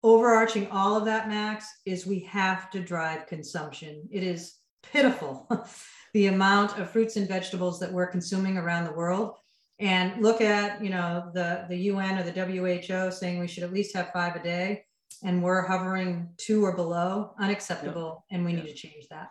overarching 0.03 0.69
all 0.69 0.97
of 0.97 1.05
that, 1.05 1.29
Max, 1.29 1.67
is 1.85 2.07
we 2.07 2.21
have 2.21 2.71
to 2.71 2.81
drive 2.81 3.27
consumption. 3.27 4.09
It 4.11 4.23
is 4.23 4.55
pitiful 4.83 5.49
the 6.15 6.27
amount 6.27 6.79
of 6.79 6.91
fruits 6.91 7.17
and 7.17 7.29
vegetables 7.29 7.79
that 7.81 7.93
we're 7.93 8.07
consuming 8.07 8.57
around 8.57 8.85
the 8.85 8.93
world 8.93 9.35
and 9.81 10.23
look 10.23 10.41
at 10.41 10.83
you 10.83 10.91
know 10.91 11.31
the 11.35 11.65
the 11.69 11.77
UN 11.77 12.19
or 12.19 12.23
the 12.23 12.33
WHO 12.33 13.11
saying 13.11 13.39
we 13.39 13.49
should 13.49 13.65
at 13.65 13.73
least 13.73 13.97
have 13.97 14.11
five 14.13 14.37
a 14.37 14.43
day, 14.43 14.85
and 15.25 15.43
we're 15.43 15.63
hovering 15.63 16.29
two 16.37 16.65
or 16.65 16.77
below, 16.77 17.33
unacceptable, 17.41 18.25
and 18.31 18.45
we 18.45 18.53
need 18.53 18.67
to 18.67 18.75
change 18.75 19.09
that. 19.11 19.31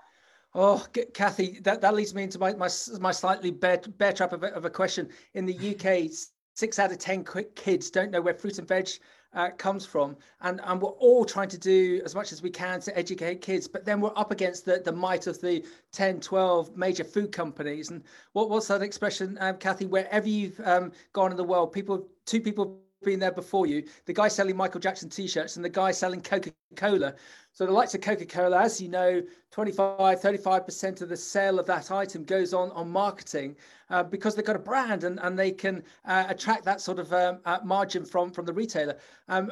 Oh, 0.55 0.83
Kathy, 1.13 1.59
that, 1.61 1.79
that 1.81 1.93
leads 1.93 2.15
me 2.15 2.23
into 2.23 2.39
my, 2.39 2.53
my, 2.53 2.69
my 2.99 3.11
slightly 3.11 3.51
bear, 3.51 3.79
bear 3.97 4.11
trap 4.11 4.33
of 4.33 4.43
a, 4.43 4.47
of 4.47 4.65
a 4.65 4.69
question. 4.69 5.09
In 5.35 5.45
the 5.45 5.53
UK, 5.55 6.11
six 6.55 6.79
out 6.79 6.91
of 6.91 6.97
10 6.97 7.23
kids 7.55 7.91
don't 7.91 8.09
know 8.09 8.19
where 8.19 8.33
fruit 8.33 8.57
and 8.57 8.67
veg 8.67 8.89
uh, 9.33 9.49
comes 9.51 9.85
from. 9.85 10.15
And, 10.41 10.61
and 10.63 10.81
we're 10.81 10.89
all 10.89 11.25
trying 11.25 11.49
to 11.49 11.57
do 11.57 12.01
as 12.05 12.15
much 12.15 12.31
as 12.31 12.41
we 12.41 12.49
can 12.49 12.79
to 12.81 12.97
educate 12.97 13.41
kids, 13.41 13.67
but 13.67 13.85
then 13.85 14.01
we're 14.01 14.11
up 14.15 14.31
against 14.31 14.65
the, 14.65 14.81
the 14.83 14.91
might 14.91 15.27
of 15.27 15.39
the 15.41 15.65
10, 15.91 16.19
12 16.19 16.75
major 16.75 17.03
food 17.03 17.31
companies. 17.31 17.89
And 17.89 18.03
what, 18.33 18.49
what's 18.49 18.67
that 18.67 18.81
expression, 18.81 19.37
um, 19.39 19.57
Kathy? 19.57 19.85
Wherever 19.85 20.27
you've 20.27 20.59
um, 20.63 20.91
gone 21.13 21.31
in 21.31 21.37
the 21.37 21.43
world, 21.43 21.71
people, 21.71 22.07
two 22.25 22.41
people 22.41 22.79
been 23.03 23.19
there 23.19 23.31
before 23.31 23.65
you 23.65 23.83
the 24.05 24.13
guy 24.13 24.27
selling 24.27 24.57
michael 24.57 24.79
jackson 24.79 25.09
t-shirts 25.09 25.55
and 25.55 25.63
the 25.63 25.69
guy 25.69 25.89
selling 25.89 26.21
coca-cola 26.21 27.13
so 27.53 27.65
the 27.65 27.71
likes 27.71 27.95
of 27.95 28.01
coca-cola 28.01 28.59
as 28.61 28.81
you 28.81 28.89
know 28.89 29.21
25 29.51 30.19
35% 30.19 31.01
of 31.01 31.07
the 31.09 31.15
sale 31.15 31.59
of 31.59 31.65
that 31.65 31.91
item 31.91 32.25
goes 32.25 32.53
on 32.53 32.71
on 32.71 32.89
marketing 32.89 33.55
uh, 33.89 34.03
because 34.03 34.35
they've 34.35 34.45
got 34.45 34.55
a 34.55 34.59
brand 34.59 35.03
and, 35.03 35.19
and 35.21 35.37
they 35.37 35.51
can 35.51 35.83
uh, 36.05 36.25
attract 36.27 36.63
that 36.63 36.81
sort 36.81 36.99
of 36.99 37.11
um, 37.13 37.39
uh, 37.45 37.59
margin 37.63 38.05
from, 38.05 38.31
from 38.31 38.45
the 38.45 38.53
retailer. 38.53 38.97
Um, 39.27 39.51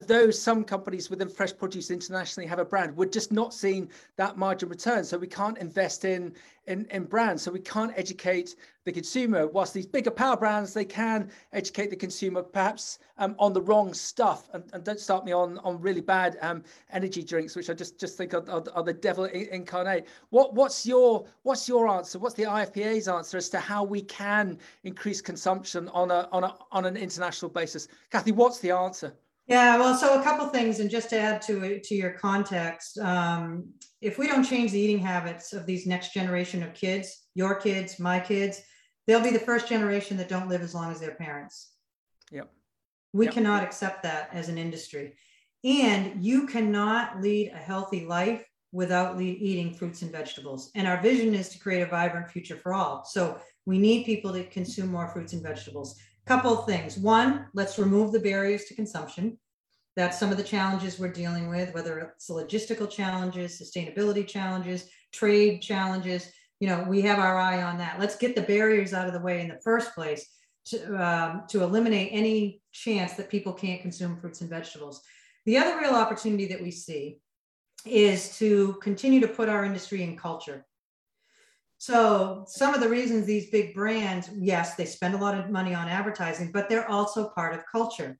though 0.00 0.30
some 0.30 0.64
companies 0.64 1.10
within 1.10 1.28
fresh 1.28 1.54
produce 1.56 1.90
internationally 1.90 2.46
have 2.46 2.58
a 2.58 2.64
brand, 2.64 2.96
we're 2.96 3.06
just 3.06 3.30
not 3.30 3.52
seeing 3.52 3.90
that 4.16 4.38
margin 4.38 4.68
return. 4.68 5.04
So 5.04 5.18
we 5.18 5.26
can't 5.26 5.58
invest 5.58 6.04
in, 6.04 6.34
in, 6.68 6.86
in 6.90 7.04
brands. 7.04 7.42
So 7.42 7.50
we 7.50 7.60
can't 7.60 7.92
educate 7.96 8.56
the 8.84 8.92
consumer. 8.92 9.46
Whilst 9.46 9.74
these 9.74 9.86
bigger 9.86 10.10
power 10.10 10.36
brands, 10.36 10.72
they 10.72 10.84
can 10.84 11.30
educate 11.52 11.90
the 11.90 11.96
consumer 11.96 12.42
perhaps 12.42 12.98
um, 13.18 13.34
on 13.38 13.52
the 13.52 13.60
wrong 13.60 13.92
stuff. 13.92 14.48
And, 14.52 14.64
and, 14.72 14.84
don't 14.84 15.00
start 15.00 15.24
me 15.24 15.32
on, 15.32 15.58
on 15.58 15.80
really 15.80 16.00
bad 16.00 16.38
um, 16.40 16.62
energy 16.92 17.22
drinks, 17.22 17.56
which 17.56 17.68
I 17.68 17.74
just, 17.74 17.98
just 17.98 18.16
think 18.16 18.32
are, 18.32 18.48
are, 18.48 18.64
are 18.74 18.82
the 18.82 18.92
devil 18.92 19.24
incarnate. 19.24 20.06
What, 20.30 20.54
what's, 20.54 20.86
your, 20.86 21.26
what's 21.42 21.68
your 21.68 21.88
answer? 21.88 22.18
What's 22.18 22.36
the 22.36 22.44
IFPA's 22.44 23.08
answer 23.08 23.36
as 23.36 23.48
to 23.50 23.58
how 23.58 23.84
we 23.84 24.02
can 24.02 24.58
increase 24.84 25.20
consumption 25.20 25.88
on 25.90 26.10
a 26.10 26.28
on 26.32 26.44
a 26.44 26.54
on 26.72 26.84
an 26.84 26.96
international 26.96 27.50
basis. 27.50 27.88
Kathy, 28.10 28.32
what's 28.32 28.58
the 28.58 28.70
answer? 28.70 29.14
Yeah, 29.48 29.78
well, 29.78 29.96
so 29.96 30.20
a 30.20 30.22
couple 30.22 30.46
things, 30.48 30.78
and 30.78 30.90
just 30.90 31.08
to 31.10 31.18
add 31.18 31.40
to 31.42 31.80
to 31.80 31.94
your 31.94 32.10
context, 32.10 32.98
um, 32.98 33.72
if 34.02 34.18
we 34.18 34.26
don't 34.26 34.44
change 34.44 34.72
the 34.72 34.78
eating 34.78 34.98
habits 34.98 35.54
of 35.54 35.64
these 35.64 35.86
next 35.86 36.12
generation 36.12 36.62
of 36.62 36.74
kids, 36.74 37.28
your 37.34 37.54
kids, 37.54 37.98
my 37.98 38.20
kids, 38.20 38.60
they'll 39.06 39.22
be 39.22 39.30
the 39.30 39.38
first 39.38 39.66
generation 39.66 40.18
that 40.18 40.28
don't 40.28 40.50
live 40.50 40.60
as 40.60 40.74
long 40.74 40.92
as 40.92 41.00
their 41.00 41.14
parents. 41.14 41.70
Yep. 42.30 42.50
We 43.14 43.24
yep. 43.24 43.34
cannot 43.34 43.62
accept 43.62 44.02
that 44.02 44.28
as 44.34 44.50
an 44.50 44.58
industry, 44.58 45.14
and 45.64 46.22
you 46.22 46.46
cannot 46.46 47.22
lead 47.22 47.50
a 47.54 47.56
healthy 47.56 48.04
life 48.04 48.44
without 48.72 49.18
eating 49.18 49.72
fruits 49.72 50.02
and 50.02 50.12
vegetables. 50.12 50.70
And 50.74 50.86
our 50.86 51.00
vision 51.00 51.34
is 51.34 51.48
to 51.48 51.58
create 51.58 51.80
a 51.80 51.86
vibrant 51.86 52.30
future 52.30 52.56
for 52.56 52.74
all. 52.74 53.02
So 53.06 53.38
we 53.64 53.78
need 53.78 54.04
people 54.04 54.30
to 54.34 54.44
consume 54.44 54.90
more 54.90 55.08
fruits 55.08 55.32
and 55.32 55.42
vegetables. 55.42 55.98
Couple 56.28 56.58
of 56.58 56.66
things. 56.66 56.98
One, 56.98 57.46
let's 57.54 57.78
remove 57.78 58.12
the 58.12 58.20
barriers 58.20 58.66
to 58.66 58.74
consumption. 58.74 59.38
That's 59.96 60.20
some 60.20 60.30
of 60.30 60.36
the 60.36 60.42
challenges 60.42 60.98
we're 60.98 61.10
dealing 61.10 61.48
with, 61.48 61.72
whether 61.72 61.98
it's 62.00 62.28
logistical 62.28 62.88
challenges, 62.88 63.58
sustainability 63.58 64.28
challenges, 64.28 64.90
trade 65.10 65.62
challenges. 65.62 66.30
You 66.60 66.68
know, 66.68 66.84
we 66.86 67.00
have 67.00 67.18
our 67.18 67.38
eye 67.38 67.62
on 67.62 67.78
that. 67.78 67.98
Let's 67.98 68.14
get 68.14 68.36
the 68.36 68.42
barriers 68.42 68.92
out 68.92 69.06
of 69.06 69.14
the 69.14 69.20
way 69.20 69.40
in 69.40 69.48
the 69.48 69.58
first 69.64 69.94
place 69.94 70.28
to, 70.66 71.02
um, 71.02 71.44
to 71.48 71.62
eliminate 71.62 72.10
any 72.12 72.60
chance 72.72 73.14
that 73.14 73.30
people 73.30 73.54
can't 73.54 73.80
consume 73.80 74.20
fruits 74.20 74.42
and 74.42 74.50
vegetables. 74.50 75.00
The 75.46 75.56
other 75.56 75.80
real 75.80 75.94
opportunity 75.94 76.46
that 76.48 76.60
we 76.60 76.70
see 76.70 77.20
is 77.86 78.36
to 78.36 78.74
continue 78.82 79.20
to 79.20 79.28
put 79.28 79.48
our 79.48 79.64
industry 79.64 80.02
in 80.02 80.14
culture. 80.14 80.66
So 81.78 82.44
some 82.48 82.74
of 82.74 82.80
the 82.80 82.88
reasons 82.88 83.24
these 83.24 83.50
big 83.50 83.74
brands, 83.74 84.30
yes, 84.36 84.74
they 84.74 84.84
spend 84.84 85.14
a 85.14 85.18
lot 85.18 85.38
of 85.38 85.50
money 85.50 85.74
on 85.74 85.88
advertising, 85.88 86.50
but 86.52 86.68
they're 86.68 86.90
also 86.90 87.30
part 87.30 87.54
of 87.54 87.62
culture. 87.70 88.18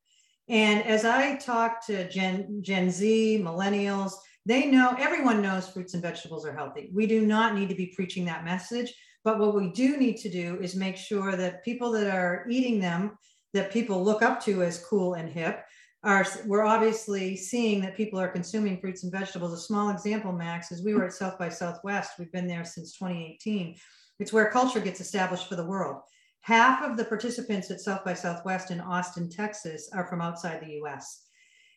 And 0.49 0.83
as 0.85 1.05
I 1.05 1.37
talk 1.37 1.85
to 1.87 2.09
Gen, 2.09 2.63
Gen 2.63 2.91
Z, 2.91 3.43
millennials, 3.45 4.13
they 4.47 4.67
know, 4.67 4.97
everyone 4.99 5.43
knows 5.43 5.69
fruits 5.69 5.93
and 5.93 6.03
vegetables 6.03 6.47
are 6.47 6.55
healthy. 6.55 6.91
We 6.95 7.07
do 7.07 7.27
not 7.27 7.55
need 7.55 7.69
to 7.69 7.75
be 7.75 7.93
preaching 7.95 8.25
that 8.27 8.45
message. 8.45 8.95
But 9.25 9.39
what 9.39 9.55
we 9.55 9.71
do 9.73 9.97
need 9.97 10.17
to 10.19 10.31
do 10.31 10.59
is 10.63 10.75
make 10.75 10.97
sure 10.97 11.37
that 11.37 11.65
people 11.65 11.91
that 11.93 12.07
are 12.07 12.47
eating 12.49 12.81
them, 12.81 13.19
that 13.53 13.73
people 13.73 14.03
look 14.03 14.23
up 14.23 14.43
to 14.45 14.63
as 14.63 14.85
cool 14.85 15.15
and 15.15 15.29
hip, 15.29 15.65
are 16.05 16.25
we're 16.47 16.65
obviously 16.65 17.37
seeing 17.37 17.81
that 17.81 17.97
people 17.97 18.21
are 18.21 18.29
consuming 18.29 18.81
fruits 18.81 19.03
and 19.03 19.13
vegetables. 19.13 19.53
A 19.53 19.57
small 19.57 19.91
example, 19.91 20.33
Max, 20.33 20.71
is 20.71 20.85
we 20.85 20.95
were 20.95 21.05
at 21.05 21.13
South 21.13 21.39
by 21.39 21.49
Southwest. 21.49 22.13
We've 22.19 22.33
been 22.33 22.47
there 22.47 22.65
since 22.65 22.97
2018. 22.99 23.77
It's 24.21 24.33
where 24.33 24.51
culture 24.51 24.81
gets 24.81 25.01
established 25.01 25.49
for 25.49 25.57
the 25.57 25.67
world. 25.67 26.03
Half 26.43 26.83
of 26.83 26.97
the 26.97 27.05
participants 27.05 27.71
at 27.71 27.81
South 27.81 28.05
by 28.05 28.15
Southwest 28.15 28.71
in 28.71 28.81
Austin, 28.81 29.29
Texas, 29.29 29.91
are 29.93 30.07
from 30.07 30.21
outside 30.21 30.61
the 30.61 30.75
U.S. 30.75 31.25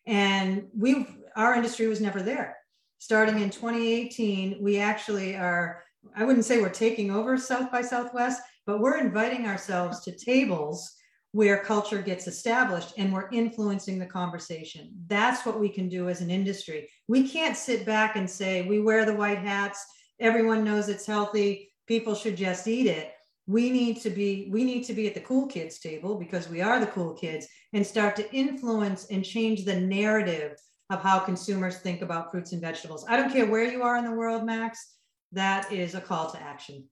And 0.06 0.68
we, 0.78 1.08
our 1.36 1.56
industry 1.56 1.88
was 1.88 2.02
never 2.02 2.22
there. 2.22 2.58
Starting 3.00 3.40
in 3.40 3.50
2018, 3.50 4.60
we 4.62 4.78
actually 4.78 5.36
are. 5.36 5.84
I 6.16 6.24
wouldn't 6.24 6.46
say 6.46 6.60
we're 6.62 6.70
taking 6.70 7.12
over 7.12 7.38
South 7.38 7.72
by 7.72 7.82
Southwest, 7.82 8.42
but 8.66 8.80
we're 8.80 8.98
inviting 8.98 9.46
ourselves 9.46 10.02
to 10.02 10.16
tables 10.16 10.96
where 11.34 11.64
culture 11.64 12.02
gets 12.02 12.28
established 12.28 12.94
and 12.98 13.12
we're 13.12 13.30
influencing 13.30 13.98
the 13.98 14.06
conversation. 14.06 14.92
That's 15.08 15.46
what 15.46 15.60
we 15.60 15.70
can 15.70 15.88
do 15.88 16.10
as 16.10 16.22
an 16.22 16.30
industry. 16.30 16.90
We 17.08 17.28
can't 17.28 17.56
sit 17.56 17.86
back 17.86 18.18
and 18.18 18.30
say, 18.30 18.64
we 18.64 18.82
wear 18.82 19.06
the 19.06 19.16
white 19.16 19.38
hats, 19.38 19.86
everyone 20.20 20.64
knows 20.64 20.90
it's 20.90 21.06
healthy, 21.06 21.72
people 21.88 22.16
should 22.16 22.36
just 22.36 22.68
eat 22.68 22.88
it. 22.88 23.14
We 23.48 23.70
need 23.70 24.02
to 24.02 24.10
be 24.10 24.50
we 24.52 24.64
need 24.64 24.84
to 24.84 24.94
be 24.94 25.08
at 25.08 25.14
the 25.14 25.22
cool 25.22 25.48
kids 25.48 25.80
table 25.80 26.16
because 26.16 26.48
we 26.48 26.62
are 26.62 26.80
the 26.80 26.88
cool 26.88 27.14
kids 27.14 27.48
and 27.74 27.86
start 27.86 28.16
to 28.18 28.34
influence 28.34 29.08
and 29.08 29.26
change 29.26 29.66
the 29.66 29.80
narrative 29.80 30.58
of 30.90 31.02
how 31.02 31.20
consumers 31.20 31.78
think 31.78 32.02
about 32.02 32.32
fruits 32.32 32.52
and 32.52 32.62
vegetables. 32.62 33.06
I 33.08 33.18
don't 33.18 33.32
care 33.32 33.46
where 33.46 33.64
you 33.64 33.82
are 33.82 33.98
in 33.98 34.06
the 34.06 34.12
world, 34.12 34.46
Max, 34.46 34.96
that 35.32 35.72
is 35.72 35.96
a 35.96 36.02
call 36.02 36.30
to 36.32 36.42
action. 36.42 36.88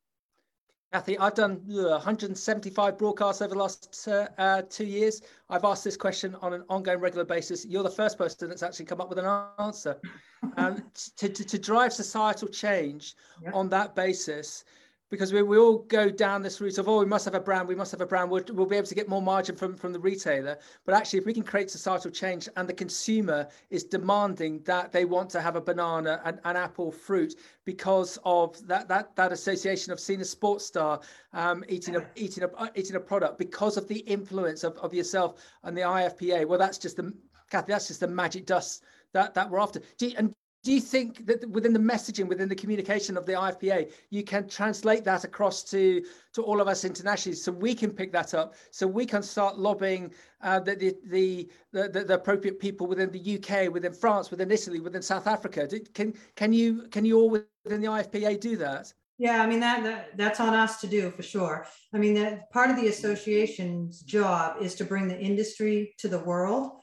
Kathy, 0.92 1.20
I've 1.20 1.36
done 1.36 1.62
uh, 1.72 1.90
175 1.90 2.98
broadcasts 2.98 3.44
over 3.44 3.54
the 3.54 3.60
last 3.60 4.08
uh, 4.08 4.28
uh, 4.40 4.64
two 4.68 4.86
years. 4.86 5.22
I've 5.48 5.64
asked 5.64 5.84
this 5.84 5.96
question 5.96 6.36
on 6.42 6.52
an 6.54 6.64
ongoing 6.68 7.00
regular 7.00 7.26
basis. 7.26 7.64
You're 7.64 7.84
the 7.84 7.92
first 7.92 8.18
person 8.18 8.50
that's 8.50 8.64
actually 8.64 8.86
come 8.86 9.00
up 9.00 9.08
with 9.08 9.20
an 9.20 9.48
answer. 9.60 9.98
um, 10.58 10.84
to, 11.18 11.30
to, 11.30 11.44
to, 11.46 11.60
drive 11.60 11.94
societal 11.94 12.48
change 12.48 13.16
on 13.54 13.70
that 13.70 13.94
basis, 13.94 14.64
because 15.10 15.34
we, 15.34 15.42
we 15.42 15.58
all 15.58 15.80
go 15.80 16.10
down 16.10 16.42
this 16.42 16.62
route 16.62 16.78
of 16.78 16.88
oh 16.88 17.00
we 17.00 17.06
must 17.06 17.26
have 17.26 17.36
a 17.36 17.40
brand 17.40 17.68
we 17.68 17.76
must 17.76 17.92
have 17.92 18.02
a 18.02 18.06
brand 18.06 18.30
we'll, 18.30 18.44
we'll 18.52 18.66
be 18.66 18.76
able 18.76 18.88
to 18.88 18.96
get 18.96 19.10
more 19.10 19.22
margin 19.22 19.56
from 19.56 19.76
from 19.76 19.94
the 19.94 20.00
retailer. 20.00 20.58
But 20.86 20.96
actually 20.96 21.20
if 21.20 21.26
we 21.26 21.34
can 21.34 21.44
create 21.44 21.70
societal 21.70 22.12
change 22.12 22.48
and 22.56 22.68
the 22.68 22.74
consumer 22.74 23.48
is 23.70 23.84
demanding 23.84 24.62
that 24.64 24.92
they 24.92 25.06
want 25.06 25.30
to 25.32 25.42
have 25.42 25.56
a 25.56 25.62
banana 25.62 26.22
and 26.26 26.40
an 26.46 26.56
apple 26.56 26.92
fruit 26.92 27.36
because 27.66 28.18
of 28.24 28.66
that 28.68 28.88
that 28.88 29.16
that 29.16 29.32
association 29.32 29.92
of 29.92 30.00
seeing 30.00 30.22
a 30.22 30.26
sports 30.26 30.66
star 30.66 31.00
um, 31.34 31.64
eating 31.68 31.96
a 31.96 32.06
eating 32.16 32.44
a 32.44 32.72
eating 32.76 32.96
a 32.96 33.00
product 33.00 33.38
because 33.38 33.78
of 33.78 33.88
the 33.88 34.00
influence 34.00 34.64
of, 34.64 34.78
of 34.78 34.94
yourself 34.94 35.42
and 35.64 35.76
the 35.76 35.82
IFPA 35.82 36.48
well 36.48 36.60
that's 36.60 36.78
just 36.78 36.98
the 36.98 37.14
Kathy 37.50 37.72
that's 37.72 37.88
just 37.88 38.00
the 38.00 38.08
magic 38.08 38.46
dust 38.46 38.84
that 39.14 39.34
that 39.34 39.50
we're 39.50 39.60
after. 39.60 39.82
You, 40.00 40.14
and 40.18 40.34
do 40.64 40.74
you 40.74 40.82
think 40.82 41.26
that 41.26 41.48
within 41.50 41.74
the 41.74 41.80
messaging 41.80 42.28
within 42.28 42.50
the 42.50 42.56
communication 42.56 43.18
of 43.18 43.26
the 43.26 43.34
ifpa 43.34 43.92
you 44.10 44.24
can 44.24 44.48
translate 44.48 45.04
that 45.04 45.24
across 45.24 45.64
to 45.64 46.04
to 46.34 46.42
all 46.44 46.62
of 46.62 46.68
us 46.68 46.84
internationally 46.86 47.36
so 47.36 47.52
we 47.52 47.74
can 47.74 47.92
pick 47.92 48.12
that 48.12 48.34
up 48.34 48.56
so 48.72 48.86
we 48.86 49.06
can 49.06 49.24
start 49.24 49.58
lobbying 49.58 50.12
uh, 50.42 50.60
the, 50.60 50.76
the, 50.76 51.50
the, 51.74 51.90
the, 51.90 52.04
the 52.04 52.14
appropriate 52.14 52.60
people 52.60 52.88
within 52.88 53.10
the 53.12 53.38
uk 53.38 53.74
within 53.74 53.94
france 53.94 54.32
within 54.32 54.52
italy 54.52 54.80
within 54.80 55.02
south 55.02 55.28
africa 55.28 55.68
do, 55.68 55.80
can 55.94 56.14
can 56.36 56.52
you 56.52 56.88
can 56.90 57.06
you 57.06 57.20
all 57.20 57.30
within 57.30 57.82
the 57.82 57.88
ifpa 57.88 58.40
do 58.40 58.58
that 58.58 58.94
yeah, 59.22 59.44
I 59.44 59.48
mean 59.48 59.60
that, 59.60 59.84
that 59.84 60.16
that's 60.16 60.40
on 60.40 60.54
us 60.54 60.80
to 60.80 60.88
do 60.88 61.12
for 61.12 61.24
sure. 61.24 61.68
I 61.94 61.98
mean 61.98 62.14
that 62.14 62.50
part 62.52 62.70
of 62.70 62.78
the 62.78 62.88
association's 62.88 64.00
job 64.00 64.62
is 64.62 64.76
to 64.76 64.86
bring 64.86 65.10
the 65.10 65.20
industry 65.20 65.94
to 65.98 66.08
the 66.08 66.20
world 66.20 66.79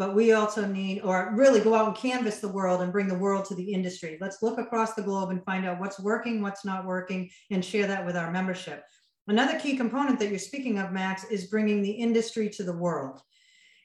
but 0.00 0.14
we 0.14 0.32
also 0.32 0.64
need, 0.64 1.02
or 1.02 1.30
really 1.36 1.60
go 1.60 1.74
out 1.74 1.88
and 1.88 1.94
canvas 1.94 2.38
the 2.38 2.48
world 2.48 2.80
and 2.80 2.90
bring 2.90 3.06
the 3.06 3.14
world 3.14 3.44
to 3.44 3.54
the 3.54 3.70
industry. 3.70 4.16
Let's 4.18 4.42
look 4.42 4.58
across 4.58 4.94
the 4.94 5.02
globe 5.02 5.28
and 5.28 5.44
find 5.44 5.66
out 5.66 5.78
what's 5.78 6.00
working, 6.00 6.40
what's 6.40 6.64
not 6.64 6.86
working, 6.86 7.28
and 7.50 7.62
share 7.62 7.86
that 7.86 8.06
with 8.06 8.16
our 8.16 8.32
membership. 8.32 8.82
Another 9.28 9.60
key 9.60 9.76
component 9.76 10.18
that 10.18 10.30
you're 10.30 10.38
speaking 10.38 10.78
of, 10.78 10.90
Max, 10.90 11.24
is 11.24 11.48
bringing 11.48 11.82
the 11.82 11.90
industry 11.90 12.48
to 12.48 12.62
the 12.62 12.72
world. 12.72 13.20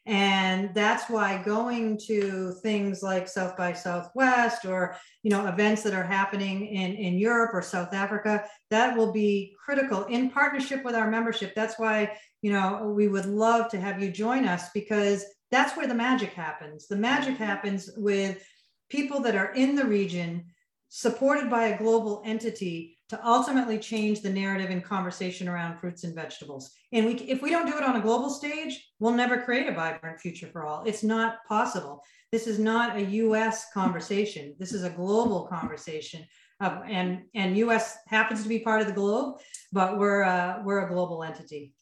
And 0.05 0.73
that's 0.73 1.09
why 1.09 1.43
going 1.43 1.99
to 2.07 2.53
things 2.63 3.03
like 3.03 3.27
South 3.27 3.57
by 3.57 3.73
Southwest 3.73 4.63
or 4.63 4.95
you 5.23 5.31
know 5.31 5.47
events 5.47 5.81
that 5.81 5.93
are 5.95 6.03
happening 6.03 6.67
in, 6.67 6.93
in 6.93 7.17
Europe 7.17 7.51
or 7.53 7.61
South 7.61 7.93
Africa, 7.93 8.45
that 8.69 8.95
will 8.95 9.11
be 9.11 9.53
critical 9.65 10.05
in 10.05 10.29
partnership 10.29 10.85
with 10.85 10.95
our 10.95 11.11
membership. 11.11 11.53
That's 11.55 11.77
why 11.77 12.15
you 12.41 12.53
know 12.53 12.93
we 12.95 13.09
would 13.09 13.25
love 13.25 13.69
to 13.71 13.81
have 13.81 14.01
you 14.01 14.11
join 14.11 14.45
us 14.45 14.69
because 14.73 15.25
that's 15.51 15.77
where 15.77 15.87
the 15.87 15.93
magic 15.93 16.33
happens. 16.33 16.87
The 16.87 16.95
magic 16.95 17.37
happens 17.37 17.89
with 17.97 18.45
people 18.89 19.19
that 19.21 19.35
are 19.35 19.53
in 19.53 19.75
the 19.75 19.85
region, 19.85 20.45
supported 20.89 21.49
by 21.49 21.67
a 21.67 21.77
global 21.77 22.21
entity 22.25 22.95
to 23.09 23.27
ultimately 23.27 23.77
change 23.77 24.21
the 24.21 24.29
narrative 24.29 24.71
and 24.71 24.83
conversation 24.83 25.47
around 25.47 25.77
fruits 25.77 26.03
and 26.03 26.15
vegetables. 26.15 26.71
And 26.91 27.05
we, 27.05 27.13
if 27.13 27.41
we 27.41 27.51
don't 27.51 27.67
do 27.67 27.77
it 27.77 27.83
on 27.83 27.97
a 27.97 28.01
global 28.01 28.29
stage, 28.29 28.83
we'll 28.99 29.13
never 29.13 29.41
create 29.41 29.67
a 29.67 29.73
vibrant 29.73 30.19
future 30.19 30.47
for 30.47 30.65
all. 30.65 30.83
It's 30.85 31.03
not 31.03 31.37
possible. 31.47 32.01
This 32.31 32.47
is 32.47 32.57
not 32.57 32.95
a 32.95 33.03
US 33.03 33.71
conversation. 33.73 34.55
This 34.57 34.73
is 34.73 34.83
a 34.83 34.89
global 34.89 35.45
conversation. 35.45 36.25
Uh, 36.59 36.79
and, 36.87 37.23
and 37.35 37.57
US 37.57 37.97
happens 38.07 38.41
to 38.41 38.49
be 38.49 38.59
part 38.59 38.81
of 38.81 38.87
the 38.87 38.93
globe, 38.93 39.37
but 39.71 39.99
we're, 39.99 40.23
uh, 40.23 40.63
we're 40.63 40.85
a 40.85 40.89
global 40.89 41.23
entity. 41.23 41.73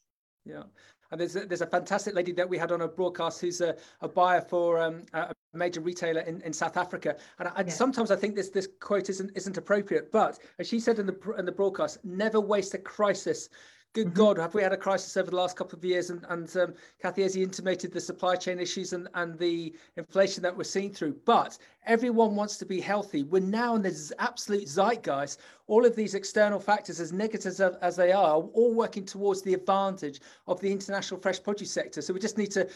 Yeah. 0.46 0.64
And 1.14 1.22
there's 1.22 1.36
a, 1.36 1.46
there's 1.46 1.62
a 1.62 1.68
fantastic 1.68 2.16
lady 2.16 2.32
that 2.32 2.50
we 2.50 2.58
had 2.58 2.72
on 2.72 2.82
a 2.82 2.88
broadcast 2.88 3.40
who's 3.40 3.62
a, 3.62 3.76
a 4.02 4.08
buyer 4.08 4.42
for 4.42 4.82
um, 4.82 5.04
a 5.14 5.32
major 5.54 5.80
retailer 5.80 6.22
in, 6.22 6.42
in 6.42 6.52
South 6.52 6.76
Africa. 6.76 7.16
And, 7.38 7.50
I, 7.50 7.62
yeah. 7.62 7.70
sometimes 7.70 8.10
I 8.10 8.16
think 8.16 8.36
this 8.36 8.50
this 8.50 8.68
quote 8.80 9.12
isn't 9.12 9.30
isn't 9.36 9.56
appropriate. 9.56 10.12
But 10.12 10.40
as 10.58 10.68
she 10.68 10.80
said 10.80 10.98
in 10.98 11.06
the 11.06 11.36
in 11.38 11.46
the 11.46 11.52
broadcast, 11.52 12.04
never 12.04 12.42
waste 12.42 12.74
a 12.74 12.80
crisis 12.80 13.50
good 13.94 14.08
mm-hmm. 14.08 14.16
God, 14.16 14.38
have 14.38 14.54
we 14.54 14.62
had 14.62 14.74
a 14.74 14.78
crisis 14.78 15.16
over 15.18 15.30
the 15.30 15.36
last 15.38 15.56
couple 15.56 15.78
of 15.78 15.86
years? 15.86 16.10
And, 16.10 16.26
and 16.30 16.56
um, 16.58 16.74
Kathy, 17.02 17.24
as 17.24 17.36
you 17.36 17.44
intimated, 17.44 17.92
the 17.92 18.02
supply 18.02 18.36
chain 18.36 18.60
issues 18.60 18.94
and, 18.94 19.08
and 19.14 19.38
the 19.38 19.74
inflation 19.98 20.44
that 20.44 20.56
we're 20.56 20.64
seeing 20.64 20.92
through. 20.92 21.18
But 21.26 21.58
everyone 21.86 22.36
wants 22.36 22.58
to 22.58 22.66
be 22.66 22.82
healthy. 22.82 23.24
We're 23.24 23.42
now 23.42 23.76
in 23.76 23.82
this 23.82 24.12
absolute 24.20 24.68
zeitgeist 24.68 25.38
all 25.68 25.86
of 25.86 25.96
these 25.96 26.14
external 26.14 26.60
factors, 26.60 27.00
as 27.00 27.14
negative 27.14 27.46
as, 27.46 27.62
as 27.62 27.96
they 27.96 28.12
are, 28.12 28.24
are 28.24 28.42
all 28.54 28.74
working 28.74 29.06
towards 29.06 29.42
the 29.42 29.54
advantage 29.54 30.20
of 30.48 30.60
the 30.60 30.72
international 30.72 31.20
fresh 31.20 31.42
produce 31.42 31.72
sector. 31.72 32.02
So 32.02 32.14
we 32.14 32.20
just 32.20 32.38
need 32.38 32.52
to 32.52 32.68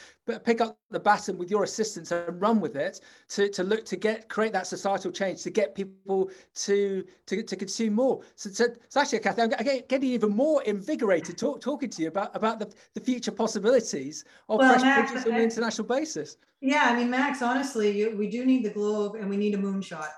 pick 0.46 0.62
up 0.62 0.78
the 0.90 1.00
baton 1.00 1.38
with 1.38 1.52
your 1.52 1.64
assistance 1.64 2.12
and 2.12 2.42
run 2.42 2.62
with 2.62 2.76
it 2.76 3.02
to, 3.30 3.50
to 3.50 3.64
look 3.64 3.84
to 3.86 3.98
get 3.98 4.30
create 4.30 4.54
that 4.54 4.68
societal 4.68 5.12
change 5.12 5.44
to 5.44 5.50
get 5.50 5.76
people 5.76 6.32
to 6.56 7.04
to, 7.26 7.44
to 7.44 7.56
consume 7.56 7.94
more. 7.94 8.22
So, 8.36 8.50
so, 8.52 8.68
so 8.88 9.02
actually, 9.02 9.20
Kathy, 9.20 9.42
I'm 9.42 9.50
getting 9.50 10.10
even 10.10 10.32
more 10.32 10.64
invigorated 10.64 11.07
talk, 11.36 11.62
talking 11.62 11.90
to 11.90 12.02
you 12.02 12.08
about 12.08 12.36
about 12.36 12.60
the, 12.60 12.72
the 12.94 13.02
future 13.02 13.32
possibilities 13.32 14.24
of 14.50 14.60
well, 14.60 14.70
fresh 14.70 14.82
Max, 14.82 15.12
produce 15.12 15.28
on 15.28 15.34
an 15.34 15.42
international 15.42 15.88
basis. 15.88 16.38
Yeah, 16.62 16.84
I 16.86 16.96
mean, 16.96 17.10
Max, 17.10 17.42
honestly, 17.42 17.92
you, 17.92 18.16
we 18.18 18.30
do 18.30 18.46
need 18.46 18.64
the 18.64 18.70
globe 18.70 19.16
and 19.16 19.30
we 19.30 19.38
need 19.38 19.54
a 19.56 19.58
moonshot. 19.58 20.10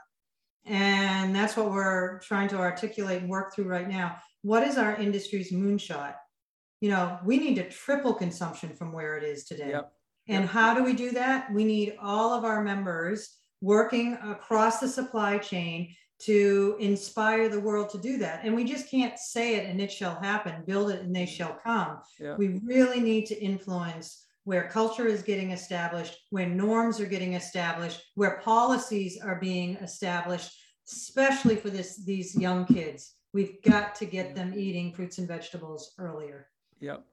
And 0.66 1.36
that's 1.36 1.58
what 1.58 1.72
we're 1.72 2.20
trying 2.20 2.48
to 2.50 2.58
articulate 2.58 3.22
and 3.22 3.30
work 3.30 3.54
through 3.54 3.66
right 3.66 3.88
now. 3.88 4.18
What 4.42 4.64
is 4.64 4.78
our 4.78 4.96
industry's 4.96 5.52
moonshot? 5.52 6.16
You 6.82 6.92
know, 6.92 7.20
we 7.26 7.38
need 7.38 7.56
to 7.56 7.70
triple 7.70 8.14
consumption 8.14 8.70
from 8.70 8.94
where 8.94 9.18
it 9.18 9.24
is 9.24 9.46
today. 9.46 9.70
Yep. 9.70 9.92
And 10.28 10.44
yep. 10.44 10.52
how 10.52 10.74
do 10.74 10.84
we 10.84 10.94
do 10.94 11.12
that? 11.12 11.52
We 11.52 11.64
need 11.66 11.98
all 12.02 12.34
of 12.34 12.46
our 12.46 12.64
members 12.64 13.30
working 13.62 14.18
across 14.24 14.80
the 14.80 14.88
supply 14.88 15.38
chain 15.40 15.96
to 16.20 16.76
inspire 16.80 17.48
the 17.48 17.60
world 17.60 17.90
to 17.90 17.98
do 17.98 18.18
that. 18.18 18.42
And 18.44 18.54
we 18.54 18.66
just 18.66 18.90
can't 18.92 19.18
say 19.18 19.56
it 19.56 19.70
and 19.70 19.80
it 19.80 19.92
shall 19.92 20.16
happen, 20.16 20.64
build 20.66 20.92
it 20.92 21.02
and 21.02 21.16
they 21.16 21.24
mm-hmm. 21.24 21.34
shall 21.34 21.60
come. 21.64 22.00
Yeah. 22.20 22.36
We 22.36 22.60
really 22.66 23.00
need 23.00 23.26
to 23.28 23.42
influence 23.42 24.26
where 24.44 24.68
culture 24.68 25.08
is 25.08 25.22
getting 25.22 25.52
established, 25.52 26.18
where 26.32 26.48
norms 26.48 27.00
are 27.00 27.06
getting 27.06 27.34
established, 27.34 28.02
where 28.16 28.42
policies 28.44 29.20
are 29.22 29.40
being 29.40 29.76
established, 29.78 30.52
especially 30.92 31.56
for 31.56 31.70
this 31.70 32.04
these 32.04 32.36
young 32.36 32.66
kids. 32.66 33.14
We've 33.32 33.62
got 33.62 33.96
to 33.96 34.06
get 34.06 34.36
them 34.36 34.54
eating 34.56 34.92
fruits 34.92 35.20
and 35.20 35.28
vegetables 35.28 35.94
earlier. 36.00 36.48
Yep. 36.80 37.06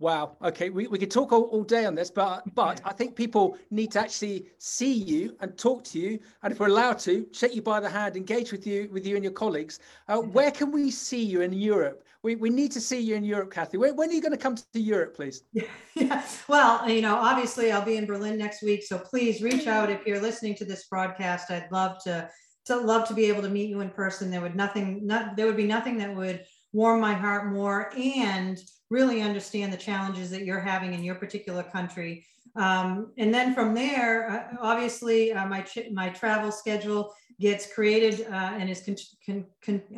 Wow. 0.00 0.38
Okay. 0.42 0.70
We, 0.70 0.86
we 0.86 0.98
could 0.98 1.10
talk 1.10 1.30
all, 1.30 1.42
all 1.44 1.62
day 1.62 1.84
on 1.84 1.94
this, 1.94 2.10
but 2.10 2.42
but 2.54 2.80
I 2.86 2.92
think 2.92 3.14
people 3.14 3.58
need 3.70 3.92
to 3.92 4.00
actually 4.00 4.46
see 4.56 4.92
you 4.92 5.36
and 5.40 5.56
talk 5.58 5.84
to 5.84 5.98
you, 5.98 6.18
and 6.42 6.52
if 6.52 6.58
we're 6.58 6.68
allowed 6.68 6.98
to, 7.00 7.26
shake 7.32 7.54
you 7.54 7.60
by 7.60 7.80
the 7.80 7.88
hand, 7.88 8.16
engage 8.16 8.50
with 8.50 8.66
you 8.66 8.88
with 8.90 9.06
you 9.06 9.14
and 9.16 9.22
your 9.22 9.34
colleagues. 9.34 9.78
Uh, 10.08 10.16
where 10.16 10.50
can 10.50 10.72
we 10.72 10.90
see 10.90 11.22
you 11.22 11.42
in 11.42 11.52
Europe? 11.52 12.02
We, 12.22 12.34
we 12.36 12.48
need 12.48 12.72
to 12.72 12.80
see 12.80 12.98
you 12.98 13.14
in 13.14 13.24
Europe, 13.24 13.52
Kathy. 13.52 13.76
When, 13.76 13.94
when 13.94 14.08
are 14.10 14.12
you 14.12 14.22
going 14.22 14.32
to 14.32 14.38
come 14.38 14.56
to 14.56 14.80
Europe, 14.80 15.14
please? 15.14 15.42
Yeah. 15.96 16.24
Well, 16.48 16.88
you 16.88 17.02
know, 17.02 17.16
obviously 17.16 17.72
I'll 17.72 17.84
be 17.84 17.96
in 17.96 18.06
Berlin 18.06 18.38
next 18.38 18.62
week, 18.62 18.84
so 18.84 18.96
please 18.96 19.42
reach 19.42 19.66
out 19.66 19.90
if 19.90 20.06
you're 20.06 20.20
listening 20.20 20.54
to 20.54 20.64
this 20.64 20.86
broadcast. 20.86 21.50
I'd 21.50 21.70
love 21.70 22.02
to 22.04 22.30
to 22.66 22.76
love 22.76 23.06
to 23.08 23.14
be 23.14 23.26
able 23.26 23.42
to 23.42 23.50
meet 23.50 23.68
you 23.68 23.80
in 23.80 23.90
person. 23.90 24.30
There 24.30 24.40
would 24.40 24.56
nothing 24.56 25.06
not 25.06 25.36
there 25.36 25.46
would 25.46 25.58
be 25.58 25.66
nothing 25.66 25.98
that 25.98 26.14
would 26.14 26.44
warm 26.72 27.00
my 27.00 27.14
heart 27.14 27.52
more 27.52 27.92
and 27.96 28.62
really 28.90 29.22
understand 29.22 29.72
the 29.72 29.76
challenges 29.76 30.30
that 30.30 30.44
you're 30.44 30.60
having 30.60 30.94
in 30.94 31.02
your 31.04 31.14
particular 31.14 31.62
country. 31.62 32.24
Um, 32.56 33.12
and 33.16 33.32
then 33.32 33.54
from 33.54 33.74
there, 33.74 34.30
uh, 34.30 34.56
obviously, 34.60 35.32
uh, 35.32 35.46
my, 35.46 35.64
my 35.92 36.08
travel 36.10 36.50
schedule 36.50 37.14
gets 37.40 37.72
created 37.72 38.26
uh, 38.26 38.52
and 38.58 38.68
is 38.68 38.82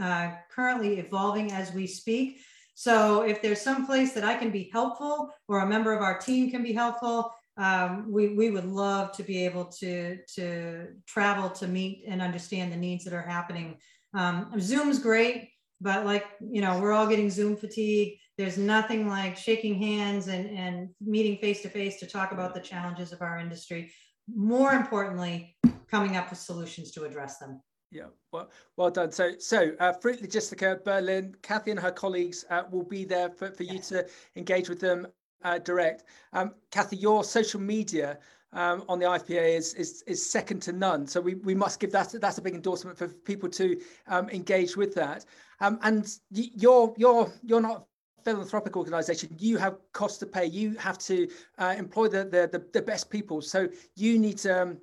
uh, 0.00 0.30
currently 0.54 0.98
evolving 0.98 1.52
as 1.52 1.72
we 1.72 1.86
speak. 1.86 2.40
So 2.74 3.22
if 3.22 3.42
there's 3.42 3.60
some 3.60 3.86
place 3.86 4.12
that 4.12 4.24
I 4.24 4.34
can 4.34 4.50
be 4.50 4.70
helpful 4.72 5.30
or 5.48 5.60
a 5.60 5.66
member 5.66 5.92
of 5.92 6.02
our 6.02 6.18
team 6.18 6.50
can 6.50 6.62
be 6.62 6.72
helpful, 6.72 7.32
um, 7.58 8.10
we, 8.10 8.28
we 8.34 8.50
would 8.50 8.64
love 8.64 9.12
to 9.12 9.22
be 9.22 9.44
able 9.44 9.66
to, 9.66 10.18
to 10.34 10.88
travel 11.06 11.50
to 11.50 11.68
meet 11.68 12.04
and 12.06 12.22
understand 12.22 12.72
the 12.72 12.76
needs 12.76 13.04
that 13.04 13.12
are 13.12 13.22
happening. 13.22 13.76
Um, 14.14 14.52
Zoom's 14.58 14.98
great 14.98 15.51
but 15.82 16.06
like, 16.06 16.24
you 16.40 16.60
know, 16.60 16.78
we're 16.80 16.92
all 16.92 17.06
getting 17.06 17.28
Zoom 17.28 17.56
fatigue. 17.56 18.18
There's 18.38 18.56
nothing 18.56 19.08
like 19.08 19.36
shaking 19.36 19.74
hands 19.74 20.28
and, 20.28 20.48
and 20.56 20.88
meeting 21.00 21.36
face 21.38 21.60
to 21.62 21.68
face 21.68 21.98
to 22.00 22.06
talk 22.06 22.32
about 22.32 22.54
the 22.54 22.60
challenges 22.60 23.12
of 23.12 23.20
our 23.20 23.38
industry. 23.38 23.92
More 24.32 24.72
importantly, 24.72 25.56
coming 25.90 26.16
up 26.16 26.30
with 26.30 26.38
solutions 26.38 26.92
to 26.92 27.04
address 27.04 27.38
them. 27.38 27.60
Yeah, 27.90 28.06
well, 28.32 28.50
well 28.76 28.90
done. 28.90 29.12
So, 29.12 29.32
so 29.38 29.72
uh, 29.80 29.92
Fruit 29.92 30.22
Logistica 30.22 30.82
Berlin, 30.82 31.34
Kathy 31.42 31.72
and 31.72 31.80
her 31.80 31.90
colleagues 31.90 32.44
uh, 32.48 32.62
will 32.70 32.84
be 32.84 33.04
there 33.04 33.28
for, 33.28 33.50
for 33.50 33.64
you 33.64 33.78
to 33.80 34.06
engage 34.34 34.70
with 34.70 34.80
them 34.80 35.06
uh, 35.44 35.58
direct. 35.58 36.04
Um, 36.32 36.54
Kathy, 36.70 36.96
your 36.96 37.24
social 37.24 37.60
media 37.60 38.18
um, 38.52 38.84
on 38.88 38.98
the 38.98 39.06
IFPA 39.06 39.56
is, 39.56 39.74
is 39.74 40.02
is 40.06 40.30
second 40.30 40.60
to 40.62 40.72
none. 40.72 41.06
So 41.06 41.20
we, 41.20 41.34
we 41.36 41.54
must 41.54 41.80
give 41.80 41.90
that 41.92 42.14
that's 42.20 42.38
a 42.38 42.42
big 42.42 42.54
endorsement 42.54 42.98
for 42.98 43.08
people 43.08 43.48
to 43.50 43.80
um, 44.08 44.28
engage 44.30 44.76
with 44.76 44.94
that. 44.94 45.24
Um, 45.60 45.78
and 45.82 46.06
you're 46.30 46.94
you're 46.96 47.32
you're 47.42 47.60
not 47.60 47.86
philanthropic 48.24 48.76
organization. 48.76 49.34
You 49.38 49.56
have 49.58 49.78
costs 49.92 50.18
to 50.18 50.26
pay. 50.26 50.46
You 50.46 50.76
have 50.76 50.98
to 50.98 51.28
uh, 51.58 51.74
employ 51.76 52.08
the, 52.08 52.24
the, 52.24 52.48
the 52.52 52.64
the 52.72 52.82
best 52.82 53.10
people. 53.10 53.40
So 53.40 53.68
you 53.96 54.18
need 54.18 54.38
to 54.38 54.62
um, 54.62 54.78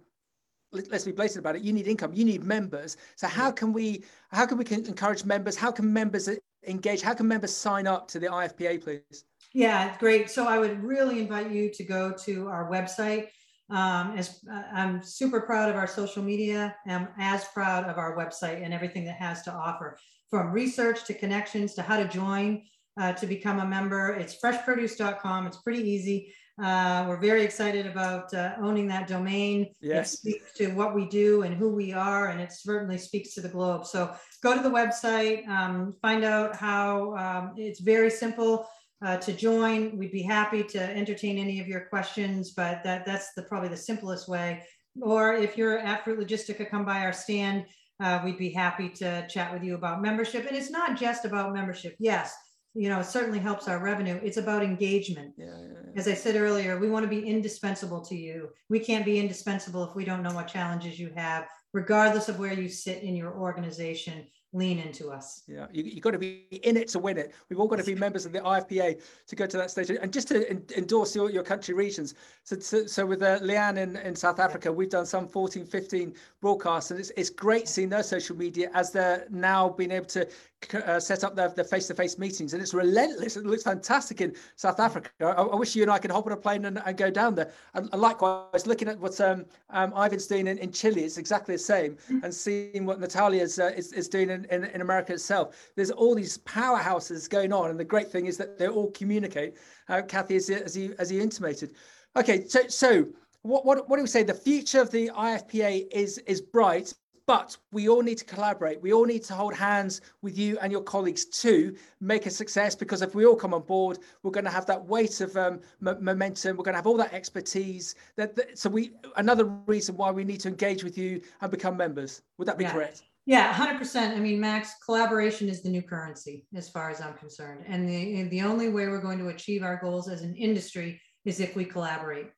let's 0.71 1.05
be 1.05 1.11
blatant 1.11 1.39
about 1.39 1.55
it. 1.55 1.61
You 1.61 1.73
need 1.73 1.87
income. 1.87 2.13
You 2.13 2.25
need 2.25 2.43
members. 2.43 2.97
So 3.15 3.27
how 3.27 3.51
can 3.51 3.71
we 3.71 4.03
how 4.31 4.45
can 4.45 4.57
we 4.57 4.65
encourage 4.69 5.25
members? 5.25 5.55
How 5.55 5.71
can 5.71 5.91
members 5.91 6.29
engage? 6.67 7.01
How 7.01 7.13
can 7.13 7.27
members 7.27 7.55
sign 7.55 7.87
up 7.87 8.07
to 8.09 8.19
the 8.19 8.27
ifpa 8.27 8.83
please? 8.83 9.25
Yeah 9.53 9.95
great. 9.97 10.29
So 10.29 10.47
i 10.47 10.57
would 10.57 10.83
really 10.83 11.19
invite 11.19 11.51
you 11.51 11.69
to 11.71 11.83
go 11.83 12.11
to 12.25 12.47
our 12.47 12.69
website 12.69 13.27
um, 13.69 14.17
as 14.17 14.39
uh, 14.51 14.63
i'm 14.73 15.01
super 15.01 15.41
proud 15.41 15.69
of 15.69 15.75
our 15.75 15.87
social 15.87 16.23
media 16.23 16.75
i'm 16.87 17.07
as 17.17 17.45
proud 17.45 17.85
of 17.85 17.97
our 17.97 18.17
website 18.17 18.63
and 18.63 18.73
everything 18.73 19.05
that 19.05 19.15
has 19.15 19.41
to 19.41 19.51
offer 19.51 19.97
from 20.29 20.51
research 20.51 21.05
to 21.05 21.13
connections 21.13 21.73
to 21.73 21.81
how 21.81 21.97
to 21.97 22.07
join 22.07 22.61
uh, 22.99 23.13
to 23.13 23.25
become 23.25 23.59
a 23.59 23.65
member 23.65 24.09
it's 24.11 24.39
freshproduce.com 24.41 25.47
it's 25.47 25.57
pretty 25.57 25.81
easy 25.81 26.33
uh, 26.61 27.05
we're 27.07 27.19
very 27.19 27.43
excited 27.43 27.85
about 27.85 28.33
uh, 28.33 28.53
owning 28.59 28.87
that 28.87 29.07
domain. 29.07 29.73
Yes. 29.79 30.13
It 30.13 30.17
speaks 30.17 30.53
to 30.55 30.67
what 30.73 30.93
we 30.93 31.07
do 31.07 31.43
and 31.43 31.55
who 31.55 31.73
we 31.73 31.93
are, 31.93 32.27
and 32.27 32.41
it 32.41 32.51
certainly 32.51 32.97
speaks 32.97 33.33
to 33.35 33.41
the 33.41 33.47
globe. 33.47 33.85
So 33.85 34.13
go 34.43 34.55
to 34.55 34.61
the 34.61 34.69
website, 34.69 35.47
um, 35.47 35.95
find 36.01 36.25
out 36.25 36.55
how 36.55 37.15
um, 37.15 37.53
it's 37.55 37.79
very 37.79 38.09
simple 38.09 38.67
uh, 39.03 39.17
to 39.17 39.33
join. 39.33 39.97
We'd 39.97 40.11
be 40.11 40.21
happy 40.21 40.63
to 40.63 40.79
entertain 40.81 41.37
any 41.37 41.59
of 41.59 41.67
your 41.67 41.81
questions, 41.81 42.51
but 42.51 42.83
that, 42.83 43.05
that's 43.05 43.33
the, 43.33 43.43
probably 43.43 43.69
the 43.69 43.77
simplest 43.77 44.27
way. 44.27 44.63
Or 45.01 45.33
if 45.33 45.57
you're 45.57 45.79
at 45.79 46.03
Fruit 46.03 46.19
Logistica, 46.19 46.69
come 46.69 46.85
by 46.85 47.01
our 47.01 47.13
stand. 47.13 47.65
Uh, 48.01 48.21
we'd 48.23 48.37
be 48.37 48.49
happy 48.49 48.89
to 48.89 49.27
chat 49.27 49.53
with 49.53 49.63
you 49.63 49.75
about 49.75 50.01
membership. 50.01 50.45
And 50.47 50.55
it's 50.55 50.71
not 50.71 50.97
just 50.97 51.25
about 51.25 51.53
membership. 51.53 51.95
Yes, 51.99 52.33
you 52.73 52.87
know, 52.87 52.99
it 52.99 53.05
certainly 53.05 53.39
helps 53.39 53.67
our 53.67 53.79
revenue. 53.79 54.19
It's 54.23 54.37
about 54.37 54.63
engagement. 54.63 55.33
Yeah, 55.37 55.47
yeah, 55.47 55.67
yeah. 55.85 55.91
As 55.99 56.07
I 56.07 56.13
said 56.13 56.35
earlier, 56.35 56.79
we 56.79 56.89
want 56.89 57.03
to 57.03 57.09
be 57.09 57.27
indispensable 57.27 58.01
to 58.05 58.15
you. 58.15 58.49
We 58.69 58.79
can't 58.79 59.05
be 59.05 59.19
indispensable 59.19 59.83
if 59.83 59.95
we 59.95 60.05
don't 60.05 60.23
know 60.23 60.33
what 60.33 60.47
challenges 60.47 60.99
you 60.99 61.11
have, 61.15 61.47
regardless 61.73 62.29
of 62.29 62.39
where 62.39 62.53
you 62.53 62.69
sit 62.69 63.03
in 63.03 63.15
your 63.15 63.33
organization 63.33 64.25
lean 64.51 64.79
into 64.79 65.09
us. 65.09 65.43
Yeah, 65.47 65.67
you, 65.71 65.93
have 65.93 66.01
got 66.01 66.11
to 66.11 66.17
be 66.17 66.45
in 66.63 66.75
it 66.75 66.87
to 66.89 66.99
win 66.99 67.17
it. 67.17 67.33
We've 67.49 67.59
all 67.59 67.67
got 67.67 67.77
to 67.77 67.83
be 67.83 67.95
members 68.07 68.25
of 68.25 68.31
the 68.31 68.39
IFPA 68.39 69.01
to 69.27 69.35
go 69.35 69.45
to 69.45 69.57
that 69.57 69.71
stage. 69.71 69.89
And 69.89 70.11
just 70.11 70.27
to 70.29 70.51
endorse 70.75 71.15
your, 71.15 71.29
your 71.29 71.43
country 71.43 71.73
regions. 71.73 72.15
So, 72.43 72.57
so, 72.59 72.85
so 72.85 73.05
with 73.05 73.21
uh, 73.21 73.39
Leanne 73.39 73.77
in, 73.77 73.97
in 73.97 74.15
South 74.15 74.39
Africa, 74.39 74.71
we've 74.71 74.89
done 74.89 75.05
some 75.05 75.27
14, 75.27 75.65
15 75.65 76.13
broadcasts, 76.41 76.91
and 76.91 76.99
it's, 76.99 77.11
it's 77.15 77.29
great 77.29 77.67
seeing 77.67 77.89
their 77.89 78.03
social 78.03 78.35
media 78.35 78.71
as 78.73 78.91
they're 78.91 79.27
now 79.29 79.69
being 79.69 79.91
able 79.91 80.07
to 80.07 80.27
uh, 80.73 80.99
set 80.99 81.23
up 81.23 81.35
their 81.35 81.49
face-to-face 81.49 82.17
meetings. 82.17 82.53
And 82.53 82.61
it's 82.61 82.73
relentless. 82.73 83.37
It 83.37 83.45
looks 83.45 83.63
fantastic 83.63 84.21
in 84.21 84.35
South 84.55 84.79
Africa. 84.79 85.09
I, 85.21 85.31
I 85.31 85.55
wish 85.55 85.75
you 85.75 85.83
and 85.83 85.91
I 85.91 85.99
could 85.99 86.11
hop 86.11 86.25
on 86.25 86.33
a 86.33 86.37
plane 86.37 86.65
and, 86.65 86.81
and 86.85 86.97
go 86.97 87.09
down 87.09 87.35
there. 87.35 87.51
And, 87.73 87.89
and 87.91 88.01
likewise, 88.01 88.67
looking 88.67 88.87
at 88.87 88.99
what 88.99 89.19
um, 89.21 89.45
um, 89.69 89.93
Ivan's 89.93 90.27
doing 90.27 90.47
in, 90.47 90.57
in 90.57 90.71
Chile, 90.71 91.03
it's 91.03 91.17
exactly 91.17 91.55
the 91.55 91.59
same. 91.59 91.97
Mm. 92.09 92.23
And 92.23 92.33
seeing 92.33 92.85
what 92.85 92.99
Natalia's 92.99 93.59
uh, 93.59 93.71
is, 93.75 93.93
is 93.93 94.07
doing 94.07 94.29
in 94.29 94.45
in, 94.45 94.65
in, 94.65 94.81
America 94.81 95.13
itself. 95.13 95.55
There's 95.75 95.91
all 95.91 96.15
these 96.15 96.37
powerhouses 96.39 97.29
going 97.29 97.53
on, 97.53 97.69
and 97.69 97.79
the 97.79 97.85
great 97.85 98.11
thing 98.11 98.25
is 98.25 98.37
that 98.37 98.57
they 98.57 98.67
all 98.67 98.91
communicate. 98.91 99.55
Uh, 99.87 100.01
Kathy, 100.01 100.35
as, 100.35 100.49
as 100.49 100.77
you 100.77 100.95
as 100.99 101.11
you 101.11 101.21
intimated. 101.21 101.71
Okay, 102.15 102.45
so 102.47 102.67
so 102.67 103.07
what 103.41 103.65
what 103.65 103.89
what 103.89 103.97
do 103.97 104.03
we 104.03 104.07
say? 104.07 104.23
The 104.23 104.33
future 104.33 104.81
of 104.81 104.91
the 104.91 105.09
IFPA 105.15 105.87
is 105.91 106.17
is 106.19 106.41
bright, 106.41 106.93
but 107.29 107.55
we 107.71 107.87
all 107.87 108.01
need 108.01 108.17
to 108.17 108.25
collaborate. 108.25 108.81
We 108.81 108.91
all 108.91 109.05
need 109.05 109.23
to 109.25 109.35
hold 109.35 109.53
hands 109.53 110.01
with 110.23 110.35
you 110.35 110.57
and 110.63 110.71
your 110.71 110.81
colleagues 110.81 111.25
to 111.25 111.75
make 112.01 112.25
a 112.25 112.31
success. 112.31 112.73
Because 112.75 113.03
if 113.03 113.13
we 113.13 113.23
all 113.23 113.35
come 113.35 113.53
on 113.53 113.61
board, 113.61 113.99
we're 114.23 114.31
going 114.31 114.45
to 114.45 114.49
have 114.49 114.65
that 114.65 114.83
weight 114.83 115.21
of 115.21 115.37
um, 115.37 115.59
momentum. 115.79 116.57
We're 116.57 116.63
going 116.63 116.73
to 116.73 116.79
have 116.79 116.87
all 116.87 116.97
that 116.97 117.13
expertise. 117.13 117.93
That, 118.15 118.35
that, 118.35 118.57
so 118.57 118.67
we 118.67 118.93
another 119.17 119.45
reason 119.67 119.95
why 119.95 120.09
we 120.09 120.23
need 120.23 120.39
to 120.39 120.47
engage 120.47 120.83
with 120.83 120.97
you 120.97 121.21
and 121.39 121.51
become 121.51 121.77
members. 121.77 122.23
Would 122.39 122.47
that 122.47 122.57
be 122.57 122.63
yeah. 122.63 122.71
correct? 122.71 123.03
Yeah, 123.27 123.53
100%. 123.53 124.15
I 124.15 124.19
mean, 124.19 124.39
Max, 124.39 124.73
collaboration 124.83 125.49
is 125.49 125.61
the 125.61 125.69
new 125.69 125.83
currency 125.83 126.47
as 126.55 126.67
far 126.67 126.89
as 126.89 126.99
I'm 126.99 127.13
concerned. 127.13 127.63
And 127.67 127.87
the, 127.87 128.23
the 128.23 128.41
only 128.41 128.69
way 128.69 128.87
we're 128.87 129.01
going 129.01 129.19
to 129.19 129.27
achieve 129.27 129.61
our 129.61 129.79
goals 129.79 130.09
as 130.09 130.23
an 130.23 130.35
industry 130.35 130.99
is 131.25 131.39
if 131.39 131.55
we 131.55 131.63
collaborate. 131.63 132.31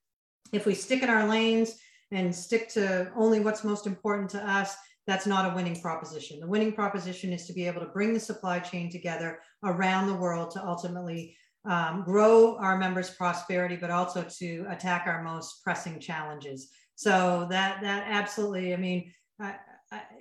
If 0.51 0.65
we 0.65 0.75
stick 0.75 1.01
in 1.01 1.10
our 1.10 1.25
lanes 1.25 1.77
and 2.12 2.36
stick 2.36 2.69
to 2.69 3.12
only 3.15 3.39
what's 3.39 3.63
most 3.63 3.88
important 3.88 4.30
to 4.32 4.50
us, 4.50 4.76
that's 5.08 5.26
not 5.26 5.52
a 5.52 5.56
winning 5.56 5.80
proposition. 5.80 6.39
The 6.39 6.47
winning 6.47 6.74
proposition 6.74 7.34
is 7.34 7.47
to 7.47 7.54
be 7.54 7.65
able 7.65 7.82
to 7.82 7.88
bring 7.88 8.13
the 8.13 8.19
supply 8.19 8.60
chain 8.60 8.89
together 8.91 9.39
around 9.63 10.08
the 10.08 10.13
world 10.13 10.52
to 10.52 10.65
ultimately 10.65 11.36
um, 11.65 12.04
grow 12.04 12.58
our 12.58 12.78
members' 12.78 13.12
prosperity, 13.12 13.76
but 13.76 13.91
also 13.91 14.26
to 14.39 14.65
attack 14.69 15.04
our 15.08 15.24
most 15.24 15.63
pressing 15.63 16.00
challenges. 16.00 16.69
So 16.95 17.47
that 17.50 17.82
that 17.82 18.04
absolutely, 18.08 18.74
I 18.74 18.78
mean, 18.78 19.12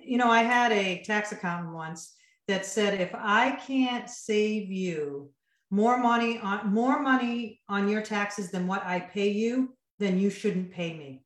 you 0.03 0.17
know, 0.17 0.29
I 0.29 0.43
had 0.43 0.71
a 0.71 1.03
tax 1.03 1.31
accountant 1.31 1.73
once 1.73 2.15
that 2.47 2.65
said, 2.65 2.99
if 2.99 3.11
I 3.13 3.51
can't 3.51 4.09
save 4.09 4.69
you 4.69 5.29
more 5.69 5.97
money 5.97 6.39
on 6.39 6.73
more 6.73 6.99
money 6.99 7.61
on 7.69 7.87
your 7.87 8.01
taxes 8.01 8.51
than 8.51 8.67
what 8.67 8.85
I 8.85 8.99
pay 8.99 9.29
you, 9.29 9.75
then 9.99 10.19
you 10.19 10.29
shouldn't 10.29 10.71
pay 10.71 10.97
me. 10.97 11.23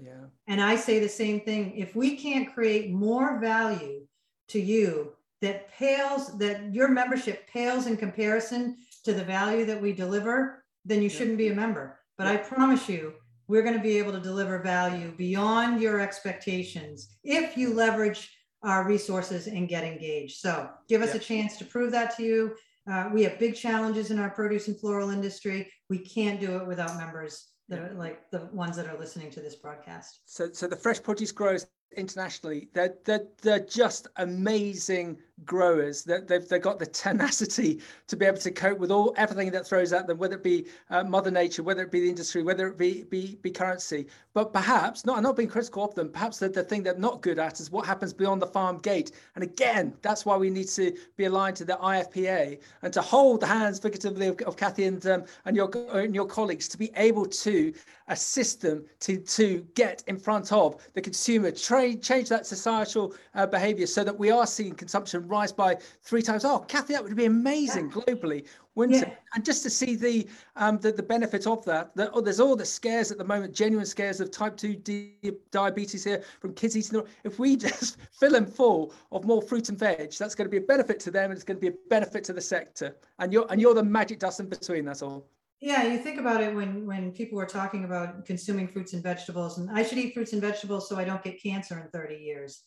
Yeah. 0.00 0.26
And 0.46 0.60
I 0.60 0.76
say 0.76 0.98
the 0.98 1.08
same 1.08 1.40
thing. 1.40 1.76
If 1.76 1.96
we 1.96 2.16
can't 2.16 2.52
create 2.52 2.92
more 2.92 3.38
value 3.40 4.06
to 4.48 4.60
you 4.60 5.12
that 5.42 5.70
pales, 5.72 6.36
that 6.38 6.74
your 6.74 6.88
membership 6.88 7.48
pales 7.48 7.86
in 7.86 7.96
comparison 7.96 8.76
to 9.04 9.12
the 9.12 9.24
value 9.24 9.64
that 9.66 9.80
we 9.80 9.92
deliver, 9.92 10.64
then 10.84 11.02
you 11.02 11.08
yeah. 11.08 11.16
shouldn't 11.16 11.38
be 11.38 11.48
a 11.48 11.54
member. 11.54 11.98
But 12.18 12.24
yeah. 12.24 12.32
I 12.32 12.36
promise 12.36 12.88
you, 12.88 13.14
we're 13.48 13.62
going 13.62 13.76
to 13.76 13.82
be 13.82 13.98
able 13.98 14.12
to 14.12 14.20
deliver 14.20 14.58
value 14.58 15.12
beyond 15.16 15.80
your 15.80 16.00
expectations 16.00 17.16
if 17.22 17.56
you 17.56 17.72
leverage 17.72 18.30
our 18.62 18.84
resources 18.84 19.46
and 19.46 19.68
get 19.68 19.84
engaged. 19.84 20.38
So 20.38 20.68
give 20.88 21.02
us 21.02 21.10
yeah. 21.10 21.16
a 21.16 21.20
chance 21.20 21.56
to 21.58 21.64
prove 21.64 21.92
that 21.92 22.16
to 22.16 22.22
you. 22.24 22.56
Uh, 22.90 23.10
we 23.12 23.22
have 23.22 23.38
big 23.38 23.54
challenges 23.54 24.10
in 24.10 24.18
our 24.18 24.30
produce 24.30 24.68
and 24.68 24.78
floral 24.78 25.10
industry. 25.10 25.70
We 25.88 25.98
can't 25.98 26.40
do 26.40 26.56
it 26.56 26.66
without 26.66 26.96
members 26.96 27.46
that 27.68 27.80
are 27.80 27.94
like 27.94 28.30
the 28.30 28.48
ones 28.52 28.76
that 28.76 28.86
are 28.86 28.98
listening 28.98 29.30
to 29.32 29.40
this 29.40 29.56
broadcast. 29.56 30.20
So, 30.24 30.50
so 30.52 30.66
the 30.66 30.76
fresh 30.76 31.02
produce 31.02 31.32
growers 31.32 31.66
internationally, 31.96 32.68
they're, 32.72 32.94
they're, 33.04 33.26
they're 33.42 33.64
just 33.64 34.08
amazing 34.16 35.18
growers 35.44 36.02
that 36.04 36.26
they've, 36.26 36.48
they've 36.48 36.62
got 36.62 36.78
the 36.78 36.86
tenacity 36.86 37.80
to 38.06 38.16
be 38.16 38.24
able 38.24 38.38
to 38.38 38.50
cope 38.50 38.78
with 38.78 38.90
all 38.90 39.12
everything 39.18 39.50
that 39.50 39.66
throws 39.66 39.92
at 39.92 40.06
them 40.06 40.16
whether 40.16 40.36
it 40.36 40.42
be 40.42 40.64
uh, 40.90 41.04
mother 41.04 41.30
nature 41.30 41.62
whether 41.62 41.82
it 41.82 41.90
be 41.90 42.00
the 42.00 42.08
industry 42.08 42.42
whether 42.42 42.68
it 42.68 42.78
be 42.78 43.04
be, 43.04 43.38
be 43.42 43.50
currency. 43.50 44.06
But 44.32 44.52
perhaps 44.52 45.04
not 45.04 45.18
I'm 45.18 45.22
not 45.22 45.36
being 45.36 45.48
critical 45.48 45.84
of 45.84 45.94
them 45.94 46.08
perhaps 46.08 46.38
the, 46.38 46.48
the 46.48 46.64
thing 46.64 46.82
they're 46.82 46.96
not 46.96 47.20
good 47.20 47.38
at 47.38 47.60
is 47.60 47.70
what 47.70 47.84
happens 47.84 48.14
beyond 48.14 48.40
the 48.40 48.46
farm 48.46 48.78
gate. 48.78 49.12
And 49.34 49.44
again 49.44 49.92
that's 50.00 50.24
why 50.24 50.36
we 50.36 50.48
need 50.48 50.68
to 50.68 50.96
be 51.16 51.26
aligned 51.26 51.56
to 51.56 51.64
the 51.66 51.76
IFPA 51.76 52.58
and 52.82 52.92
to 52.94 53.02
hold 53.02 53.42
the 53.42 53.46
hands 53.46 53.78
figuratively 53.78 54.28
of, 54.28 54.40
of 54.42 54.56
Kathy 54.56 54.84
and 54.84 55.06
um, 55.06 55.24
and 55.44 55.54
your 55.54 55.70
and 55.92 56.14
your 56.14 56.26
colleagues 56.26 56.66
to 56.68 56.78
be 56.78 56.90
able 56.96 57.26
to 57.26 57.74
assist 58.08 58.62
them 58.62 58.84
to 59.00 59.18
to 59.18 59.66
get 59.74 60.02
in 60.06 60.16
front 60.16 60.50
of 60.50 60.76
the 60.94 61.00
consumer 61.00 61.50
trade 61.50 62.02
change 62.02 62.28
that 62.30 62.46
societal 62.46 63.14
uh, 63.34 63.46
behavior 63.46 63.86
so 63.86 64.02
that 64.02 64.16
we 64.18 64.30
are 64.30 64.46
seeing 64.46 64.74
consumption 64.74 65.25
rise 65.28 65.52
by 65.52 65.76
three 66.02 66.22
times. 66.22 66.44
Oh, 66.44 66.60
Kathy, 66.60 66.94
that 66.94 67.02
would 67.02 67.14
be 67.16 67.24
amazing 67.26 67.86
yeah. 67.86 68.02
globally, 68.02 68.46
wouldn't 68.74 68.98
yeah. 68.98 69.08
it? 69.08 69.18
And 69.34 69.44
just 69.44 69.62
to 69.64 69.70
see 69.70 69.96
the 69.96 70.26
um, 70.56 70.78
the, 70.78 70.92
the 70.92 71.02
benefit 71.02 71.46
of 71.46 71.64
that. 71.64 71.94
that 71.96 72.10
oh, 72.12 72.20
there's 72.20 72.40
all 72.40 72.56
the 72.56 72.64
scares 72.64 73.10
at 73.10 73.18
the 73.18 73.24
moment, 73.24 73.54
genuine 73.54 73.86
scares 73.86 74.20
of 74.20 74.30
type 74.30 74.56
two 74.56 74.76
di- 74.76 75.32
diabetes 75.50 76.04
here 76.04 76.22
from 76.40 76.54
kids 76.54 76.76
eating. 76.76 77.02
If 77.24 77.38
we 77.38 77.56
just 77.66 77.98
fill 78.12 78.32
them 78.32 78.46
full 78.46 78.92
of 79.12 79.24
more 79.24 79.42
fruit 79.42 79.68
and 79.68 79.78
veg, 79.78 80.12
that's 80.12 80.34
going 80.34 80.46
to 80.46 80.50
be 80.50 80.62
a 80.62 80.66
benefit 80.66 81.00
to 81.00 81.10
them, 81.10 81.30
and 81.30 81.34
it's 81.34 81.44
going 81.44 81.58
to 81.58 81.60
be 81.60 81.74
a 81.74 81.78
benefit 81.88 82.24
to 82.24 82.32
the 82.32 82.40
sector. 82.40 82.96
And 83.18 83.32
you're 83.32 83.46
and 83.50 83.60
you're 83.60 83.74
the 83.74 83.84
magic 83.84 84.18
dust 84.18 84.40
in 84.40 84.48
between. 84.48 84.84
That's 84.84 85.02
all. 85.02 85.26
Yeah, 85.60 85.84
you 85.84 85.98
think 85.98 86.20
about 86.20 86.42
it 86.42 86.54
when 86.54 86.86
when 86.86 87.12
people 87.12 87.38
were 87.38 87.46
talking 87.46 87.84
about 87.84 88.26
consuming 88.26 88.68
fruits 88.68 88.92
and 88.92 89.02
vegetables, 89.02 89.58
and 89.58 89.70
I 89.70 89.82
should 89.82 89.98
eat 89.98 90.12
fruits 90.12 90.32
and 90.32 90.42
vegetables 90.42 90.88
so 90.88 90.96
I 90.96 91.04
don't 91.04 91.22
get 91.22 91.42
cancer 91.42 91.80
in 91.80 91.88
30 91.88 92.16
years. 92.16 92.62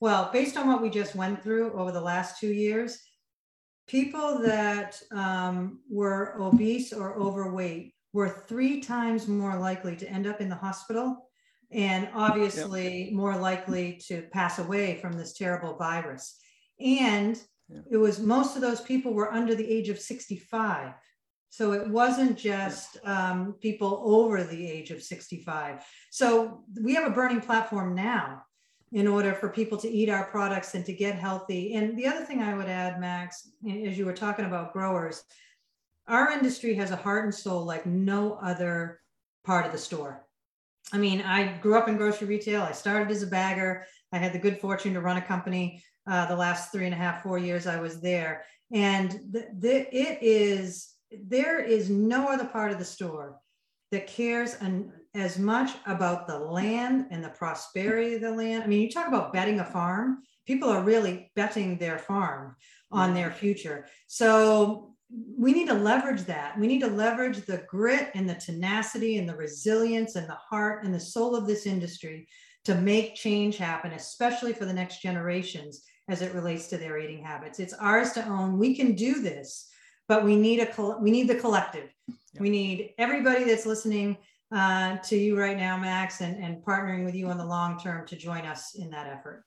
Well, 0.00 0.30
based 0.32 0.56
on 0.56 0.68
what 0.68 0.80
we 0.80 0.90
just 0.90 1.16
went 1.16 1.42
through 1.42 1.72
over 1.72 1.90
the 1.90 2.00
last 2.00 2.38
two 2.38 2.52
years, 2.52 2.98
people 3.88 4.40
that 4.40 5.00
um, 5.10 5.80
were 5.90 6.36
obese 6.40 6.92
or 6.92 7.18
overweight 7.18 7.94
were 8.12 8.44
three 8.46 8.80
times 8.80 9.26
more 9.26 9.58
likely 9.58 9.96
to 9.96 10.08
end 10.08 10.26
up 10.26 10.40
in 10.40 10.48
the 10.48 10.54
hospital 10.54 11.28
and 11.70 12.08
obviously 12.14 13.04
yep. 13.04 13.12
more 13.12 13.36
likely 13.36 14.00
to 14.08 14.22
pass 14.32 14.58
away 14.58 14.98
from 15.00 15.12
this 15.12 15.34
terrible 15.34 15.76
virus. 15.76 16.38
And 16.80 17.40
it 17.90 17.96
was 17.96 18.20
most 18.20 18.56
of 18.56 18.62
those 18.62 18.80
people 18.80 19.12
were 19.12 19.32
under 19.32 19.54
the 19.54 19.68
age 19.68 19.88
of 19.88 19.98
65. 19.98 20.94
So 21.50 21.72
it 21.72 21.88
wasn't 21.88 22.38
just 22.38 22.98
um, 23.04 23.54
people 23.60 24.02
over 24.04 24.44
the 24.44 24.70
age 24.70 24.90
of 24.90 25.02
65. 25.02 25.84
So 26.10 26.62
we 26.82 26.94
have 26.94 27.06
a 27.06 27.14
burning 27.14 27.40
platform 27.40 27.94
now 27.94 28.42
in 28.92 29.06
order 29.06 29.34
for 29.34 29.48
people 29.48 29.76
to 29.78 29.88
eat 29.88 30.08
our 30.08 30.24
products 30.24 30.74
and 30.74 30.84
to 30.86 30.92
get 30.92 31.14
healthy. 31.14 31.74
And 31.74 31.96
the 31.98 32.06
other 32.06 32.24
thing 32.24 32.42
I 32.42 32.54
would 32.54 32.68
add, 32.68 33.00
Max, 33.00 33.50
as 33.64 33.98
you 33.98 34.06
were 34.06 34.14
talking 34.14 34.46
about 34.46 34.72
growers, 34.72 35.24
our 36.06 36.30
industry 36.30 36.74
has 36.74 36.90
a 36.90 36.96
heart 36.96 37.24
and 37.24 37.34
soul 37.34 37.64
like 37.64 37.84
no 37.84 38.34
other 38.42 39.00
part 39.44 39.66
of 39.66 39.72
the 39.72 39.78
store. 39.78 40.24
I 40.92 40.96
mean, 40.96 41.20
I 41.20 41.58
grew 41.58 41.76
up 41.76 41.88
in 41.88 41.98
grocery 41.98 42.28
retail. 42.28 42.62
I 42.62 42.72
started 42.72 43.10
as 43.10 43.22
a 43.22 43.26
bagger. 43.26 43.84
I 44.10 44.16
had 44.16 44.32
the 44.32 44.38
good 44.38 44.58
fortune 44.58 44.94
to 44.94 45.02
run 45.02 45.18
a 45.18 45.22
company 45.22 45.82
uh, 46.08 46.24
the 46.26 46.36
last 46.36 46.72
three 46.72 46.86
and 46.86 46.94
a 46.94 46.96
half, 46.96 47.22
four 47.22 47.38
years 47.38 47.66
I 47.66 47.78
was 47.78 48.00
there. 48.00 48.44
And 48.72 49.10
the, 49.30 49.48
the, 49.58 49.94
it 49.94 50.18
is, 50.22 50.94
there 51.10 51.60
is 51.60 51.90
no 51.90 52.28
other 52.28 52.46
part 52.46 52.72
of 52.72 52.78
the 52.78 52.84
store 52.84 53.36
that 53.92 54.06
cares 54.06 54.54
an, 54.54 54.92
as 55.18 55.38
much 55.38 55.72
about 55.86 56.26
the 56.26 56.38
land 56.38 57.06
and 57.10 57.22
the 57.22 57.28
prosperity 57.30 58.14
of 58.14 58.20
the 58.20 58.30
land. 58.30 58.62
I 58.62 58.66
mean, 58.66 58.80
you 58.80 58.90
talk 58.90 59.08
about 59.08 59.32
betting 59.32 59.60
a 59.60 59.64
farm, 59.64 60.22
people 60.46 60.68
are 60.68 60.82
really 60.82 61.30
betting 61.34 61.76
their 61.76 61.98
farm 61.98 62.56
on 62.90 63.12
their 63.12 63.30
future. 63.30 63.86
So 64.06 64.94
we 65.36 65.52
need 65.52 65.68
to 65.68 65.74
leverage 65.74 66.22
that. 66.22 66.58
We 66.58 66.66
need 66.66 66.80
to 66.80 66.86
leverage 66.86 67.44
the 67.44 67.64
grit 67.68 68.10
and 68.14 68.28
the 68.28 68.34
tenacity 68.34 69.18
and 69.18 69.28
the 69.28 69.36
resilience 69.36 70.16
and 70.16 70.28
the 70.28 70.34
heart 70.34 70.84
and 70.84 70.94
the 70.94 71.00
soul 71.00 71.34
of 71.34 71.46
this 71.46 71.66
industry 71.66 72.28
to 72.64 72.74
make 72.74 73.14
change 73.14 73.56
happen, 73.56 73.92
especially 73.92 74.52
for 74.52 74.64
the 74.64 74.72
next 74.72 75.02
generations 75.02 75.82
as 76.08 76.22
it 76.22 76.34
relates 76.34 76.68
to 76.68 76.78
their 76.78 76.98
eating 76.98 77.22
habits. 77.22 77.58
It's 77.58 77.74
ours 77.74 78.12
to 78.12 78.26
own. 78.26 78.58
We 78.58 78.74
can 78.74 78.94
do 78.94 79.20
this, 79.20 79.68
but 80.06 80.24
we 80.24 80.36
need 80.36 80.60
a 80.60 80.96
we 81.00 81.10
need 81.10 81.28
the 81.28 81.34
collective. 81.34 81.90
Yeah. 82.06 82.40
We 82.40 82.50
need 82.50 82.90
everybody 82.98 83.44
that's 83.44 83.66
listening 83.66 84.16
uh, 84.52 84.96
to 84.98 85.16
you 85.16 85.38
right 85.38 85.56
now, 85.56 85.76
Max, 85.76 86.20
and, 86.20 86.42
and 86.42 86.64
partnering 86.64 87.04
with 87.04 87.14
you 87.14 87.28
on 87.28 87.38
the 87.38 87.44
long 87.44 87.78
term 87.78 88.06
to 88.06 88.16
join 88.16 88.44
us 88.44 88.74
in 88.74 88.90
that 88.90 89.06
effort. 89.06 89.44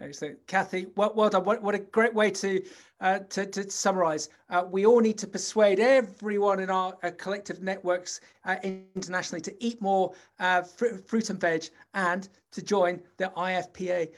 Excellent, 0.00 0.38
Kathy. 0.46 0.86
Well, 0.96 1.12
well 1.14 1.28
done. 1.28 1.44
What, 1.44 1.62
what 1.62 1.74
a 1.74 1.78
great 1.78 2.14
way 2.14 2.30
to 2.30 2.62
uh, 3.00 3.18
to, 3.18 3.46
to 3.46 3.70
summarize. 3.70 4.30
Uh, 4.48 4.64
we 4.68 4.86
all 4.86 5.00
need 5.00 5.18
to 5.18 5.26
persuade 5.26 5.78
everyone 5.78 6.60
in 6.60 6.70
our 6.70 6.96
uh, 7.02 7.10
collective 7.18 7.62
networks 7.62 8.20
uh, 8.46 8.56
internationally 8.62 9.42
to 9.42 9.64
eat 9.64 9.80
more 9.82 10.12
uh, 10.38 10.62
fr- 10.62 10.96
fruit 11.06 11.28
and 11.28 11.40
veg 11.40 11.64
and 11.92 12.28
to 12.52 12.62
join 12.62 13.00
the 13.18 13.30
IFPA. 13.36 14.08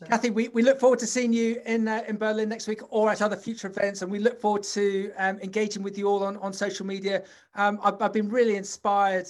Right. 0.00 0.10
Kathy, 0.10 0.30
we, 0.30 0.48
we 0.48 0.62
look 0.62 0.80
forward 0.80 0.98
to 1.00 1.06
seeing 1.06 1.32
you 1.32 1.60
in 1.64 1.86
uh, 1.86 2.02
in 2.08 2.16
Berlin 2.16 2.48
next 2.48 2.66
week 2.66 2.80
or 2.90 3.10
at 3.10 3.22
other 3.22 3.36
future 3.36 3.68
events, 3.68 4.02
and 4.02 4.10
we 4.10 4.18
look 4.18 4.40
forward 4.40 4.64
to 4.64 5.12
um, 5.16 5.38
engaging 5.40 5.82
with 5.84 5.96
you 5.96 6.08
all 6.08 6.24
on, 6.24 6.38
on 6.38 6.52
social 6.52 6.86
media. 6.86 7.22
Um, 7.54 7.78
I've, 7.84 8.00
I've 8.02 8.12
been 8.12 8.28
really 8.28 8.56
inspired 8.56 9.28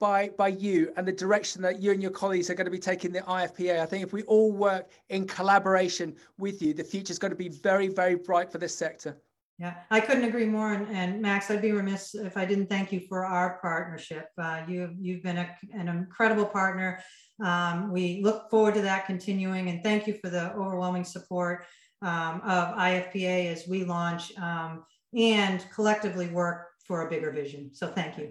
by 0.00 0.30
by 0.30 0.48
you 0.48 0.92
and 0.96 1.06
the 1.06 1.12
direction 1.12 1.62
that 1.62 1.80
you 1.80 1.92
and 1.92 2.02
your 2.02 2.10
colleagues 2.10 2.50
are 2.50 2.54
going 2.54 2.64
to 2.64 2.70
be 2.70 2.78
taking 2.78 3.12
the 3.12 3.20
IFPA. 3.20 3.80
I 3.80 3.86
think 3.86 4.02
if 4.02 4.12
we 4.12 4.22
all 4.24 4.50
work 4.50 4.90
in 5.10 5.26
collaboration 5.26 6.16
with 6.38 6.60
you, 6.62 6.74
the 6.74 6.82
future 6.82 7.12
is 7.12 7.18
going 7.18 7.30
to 7.30 7.36
be 7.36 7.50
very, 7.50 7.88
very 7.88 8.16
bright 8.16 8.50
for 8.50 8.58
this 8.58 8.76
sector. 8.76 9.16
Yeah, 9.58 9.74
I 9.90 10.00
couldn't 10.00 10.24
agree 10.24 10.46
more. 10.46 10.72
And, 10.72 10.88
and 10.88 11.20
Max, 11.20 11.50
I'd 11.50 11.60
be 11.60 11.72
remiss 11.72 12.14
if 12.14 12.38
I 12.38 12.46
didn't 12.46 12.68
thank 12.68 12.92
you 12.92 13.00
for 13.10 13.26
our 13.26 13.58
partnership. 13.60 14.28
Uh, 14.38 14.62
you, 14.66 14.90
you've 14.98 15.22
been 15.22 15.36
a, 15.36 15.54
an 15.74 15.88
incredible 15.88 16.46
partner. 16.46 16.98
Um, 17.44 17.92
we 17.92 18.22
look 18.22 18.48
forward 18.50 18.72
to 18.74 18.80
that 18.80 19.04
continuing. 19.04 19.68
And 19.68 19.84
thank 19.84 20.06
you 20.06 20.14
for 20.14 20.30
the 20.30 20.54
overwhelming 20.54 21.04
support 21.04 21.66
um, 22.00 22.40
of 22.40 22.74
IFPA 22.74 23.52
as 23.52 23.68
we 23.68 23.84
launch 23.84 24.34
um, 24.38 24.82
and 25.14 25.62
collectively 25.74 26.28
work 26.28 26.68
for 26.86 27.06
a 27.06 27.10
bigger 27.10 27.30
vision. 27.30 27.70
So 27.74 27.88
thank 27.88 28.16
you. 28.16 28.30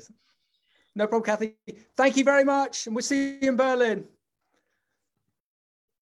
No 1.00 1.08
problem, 1.08 1.24
Kathy. 1.24 1.56
Thank 1.96 2.18
you 2.18 2.26
very 2.26 2.44
much. 2.44 2.86
And 2.86 2.94
we'll 2.94 3.04
see 3.04 3.38
you 3.42 3.50
in 3.52 3.56
Berlin. 3.56 4.04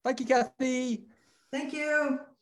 Thank 0.03 0.21
you, 0.21 0.25
Kathy. 0.25 1.03
Thank 1.51 1.71
you. 1.71 2.19